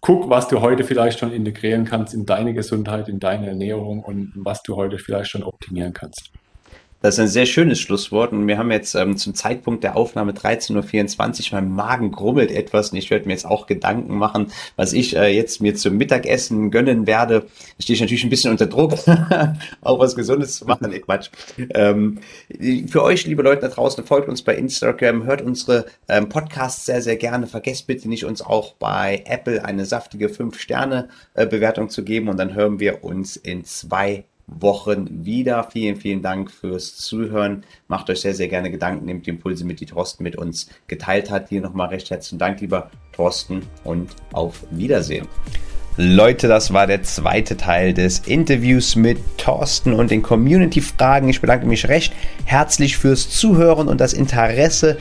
guck, 0.02 0.30
was 0.30 0.48
du 0.48 0.62
heute 0.62 0.84
vielleicht 0.84 1.20
schon 1.20 1.32
integrieren 1.32 1.86
kannst 1.86 2.14
in 2.14 2.26
deine 2.26 2.54
Gesundheit, 2.54 3.08
in 3.08 3.20
deine 3.20 3.48
Ernährung 3.48 4.04
und 4.04 4.32
was 4.36 4.62
du 4.64 4.76
heute 4.76 4.98
vielleicht 4.98 5.32
schon 5.32 5.44
optimieren 5.44 5.94
kannst. 5.94 6.32
Das 7.06 7.16
ist 7.16 7.20
ein 7.20 7.28
sehr 7.28 7.46
schönes 7.46 7.80
Schlusswort 7.80 8.32
und 8.32 8.48
wir 8.48 8.58
haben 8.58 8.72
jetzt 8.72 8.96
ähm, 8.96 9.16
zum 9.16 9.36
Zeitpunkt 9.36 9.84
der 9.84 9.96
Aufnahme 9.96 10.32
13.24 10.32 11.54
Uhr, 11.54 11.62
mein 11.62 11.70
Magen 11.70 12.10
grummelt 12.10 12.50
etwas 12.50 12.90
und 12.90 12.98
ich 12.98 13.12
werde 13.12 13.28
mir 13.28 13.34
jetzt 13.34 13.46
auch 13.46 13.68
Gedanken 13.68 14.18
machen, 14.18 14.52
was 14.76 14.92
ich 14.92 15.16
äh, 15.16 15.28
jetzt 15.28 15.62
mir 15.62 15.76
zum 15.76 15.98
Mittagessen 15.98 16.72
gönnen 16.72 17.06
werde. 17.06 17.42
Da 17.42 17.48
stehe 17.84 17.94
ich 17.94 18.02
natürlich 18.02 18.24
ein 18.24 18.32
bisschen 18.32 18.50
unter 18.50 18.66
Druck, 18.66 18.94
auch 19.82 20.00
was 20.00 20.16
Gesundes 20.16 20.56
zu 20.56 20.66
machen. 20.66 20.90
Nee, 20.90 20.98
Quatsch. 20.98 21.30
Ähm, 21.76 22.22
für 22.88 23.04
euch, 23.04 23.28
liebe 23.28 23.44
Leute 23.44 23.62
da 23.62 23.68
draußen, 23.68 24.04
folgt 24.04 24.28
uns 24.28 24.42
bei 24.42 24.56
Instagram, 24.56 25.26
hört 25.26 25.44
unsere 25.44 25.86
ähm, 26.08 26.28
Podcasts 26.28 26.88
sehr, 26.88 27.04
sehr 27.04 27.18
gerne. 27.18 27.46
Vergesst 27.46 27.86
bitte 27.86 28.10
nicht, 28.10 28.26
uns 28.26 28.42
auch 28.42 28.74
bei 28.74 29.22
Apple 29.28 29.64
eine 29.64 29.86
saftige 29.86 30.28
5-Sterne-Bewertung 30.28 31.86
äh, 31.86 31.90
zu 31.90 32.04
geben 32.04 32.30
und 32.30 32.38
dann 32.38 32.56
hören 32.56 32.80
wir 32.80 33.04
uns 33.04 33.36
in 33.36 33.64
zwei 33.64 34.24
Wochen 34.48 35.26
wieder. 35.26 35.64
Vielen, 35.64 35.96
vielen 35.96 36.22
Dank 36.22 36.52
fürs 36.52 36.96
Zuhören. 36.98 37.64
Macht 37.88 38.10
euch 38.10 38.22
sehr, 38.22 38.36
sehr 38.36 38.48
gerne 38.48 38.72
Gedanken, 38.72 39.06
nehmt 39.06 39.26
die 39.26 39.32
Impulse 39.32 39.66
mit, 39.66 39.80
die 39.80 39.86
Thorsten 39.86 40.24
mit 40.24 40.36
uns 40.36 40.70
geteilt 40.88 41.30
hat. 41.32 41.50
Hier 41.50 41.62
nochmal 41.62 41.90
recht 41.90 42.10
herzlichen 42.10 42.40
Dank, 42.40 42.62
lieber 42.62 42.92
Thorsten, 43.12 43.64
und 43.84 44.16
auf 44.34 44.66
Wiedersehen. 44.72 45.28
Leute, 45.98 46.50
das 46.50 46.74
war 46.74 46.88
der 46.88 47.04
zweite 47.04 47.56
Teil 47.56 47.94
des 47.94 48.20
Interviews 48.20 48.98
mit 48.98 49.38
Thorsten 49.38 49.94
und 49.94 50.12
den 50.12 50.22
Community-Fragen. 50.22 51.30
Ich 51.30 51.40
bedanke 51.40 51.66
mich 51.66 51.88
recht 51.88 52.12
herzlich 52.44 52.98
fürs 52.98 53.30
Zuhören 53.30 53.88
und 53.88 54.02
das 54.02 54.12
Interesse. 54.12 54.98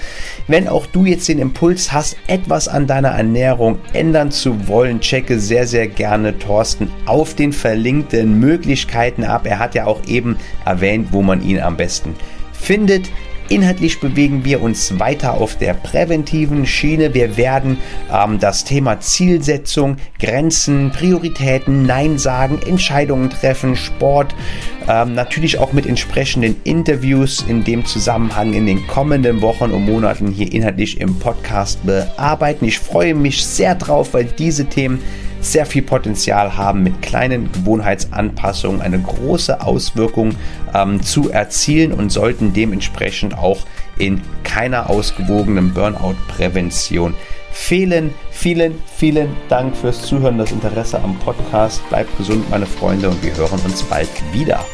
Wenn 0.46 0.68
auch 0.68 0.86
du 0.86 1.04
jetzt 1.04 1.26
den 1.26 1.40
Impuls 1.40 1.90
hast, 1.90 2.16
etwas 2.28 2.68
an 2.68 2.86
deiner 2.86 3.08
Ernährung 3.08 3.80
ändern 3.92 4.30
zu 4.30 4.68
wollen, 4.68 5.00
checke 5.00 5.40
sehr, 5.40 5.66
sehr 5.66 5.88
gerne 5.88 6.38
Thorsten 6.38 6.88
auf 7.06 7.34
den 7.34 7.52
verlinkten 7.52 8.38
Möglichkeiten 8.38 9.24
ab. 9.24 9.46
Er 9.46 9.58
hat 9.58 9.74
ja 9.74 9.86
auch 9.86 10.06
eben 10.06 10.36
erwähnt, 10.64 11.08
wo 11.10 11.22
man 11.22 11.42
ihn 11.42 11.58
am 11.58 11.76
besten 11.76 12.14
findet. 12.52 13.10
Inhaltlich 13.50 14.00
bewegen 14.00 14.44
wir 14.44 14.62
uns 14.62 14.98
weiter 14.98 15.34
auf 15.34 15.58
der 15.58 15.74
präventiven 15.74 16.64
Schiene. 16.64 17.12
Wir 17.12 17.36
werden 17.36 17.78
ähm, 18.10 18.38
das 18.38 18.64
Thema 18.64 19.00
Zielsetzung, 19.00 19.96
Grenzen, 20.18 20.90
Prioritäten, 20.92 21.84
Nein 21.84 22.16
sagen, 22.18 22.58
Entscheidungen 22.66 23.28
treffen, 23.28 23.76
Sport, 23.76 24.34
ähm, 24.88 25.14
natürlich 25.14 25.58
auch 25.58 25.74
mit 25.74 25.84
entsprechenden 25.84 26.56
Interviews 26.64 27.44
in 27.46 27.64
dem 27.64 27.84
Zusammenhang 27.84 28.54
in 28.54 28.66
den 28.66 28.86
kommenden 28.86 29.42
Wochen 29.42 29.72
und 29.72 29.84
Monaten 29.84 30.28
hier 30.28 30.50
inhaltlich 30.50 31.00
im 31.00 31.18
Podcast 31.18 31.84
bearbeiten. 31.84 32.64
Ich 32.64 32.78
freue 32.78 33.14
mich 33.14 33.44
sehr 33.44 33.74
drauf, 33.74 34.14
weil 34.14 34.24
diese 34.24 34.64
Themen 34.66 35.02
sehr 35.44 35.66
viel 35.66 35.82
Potenzial 35.82 36.56
haben, 36.56 36.82
mit 36.82 37.02
kleinen 37.02 37.52
Gewohnheitsanpassungen 37.52 38.80
eine 38.80 38.98
große 38.98 39.60
Auswirkung 39.60 40.34
ähm, 40.74 41.02
zu 41.02 41.30
erzielen 41.30 41.92
und 41.92 42.10
sollten 42.10 42.52
dementsprechend 42.52 43.36
auch 43.36 43.66
in 43.98 44.20
keiner 44.42 44.90
ausgewogenen 44.90 45.72
Burnout-Prävention 45.72 47.14
fehlen. 47.52 48.12
Vielen, 48.30 48.74
vielen 48.96 49.36
Dank 49.48 49.76
fürs 49.76 50.02
Zuhören, 50.02 50.38
das 50.38 50.50
Interesse 50.50 51.00
am 51.00 51.16
Podcast. 51.20 51.88
Bleibt 51.88 52.16
gesund, 52.18 52.48
meine 52.50 52.66
Freunde, 52.66 53.08
und 53.08 53.22
wir 53.22 53.36
hören 53.36 53.60
uns 53.64 53.82
bald 53.84 54.08
wieder. 54.32 54.64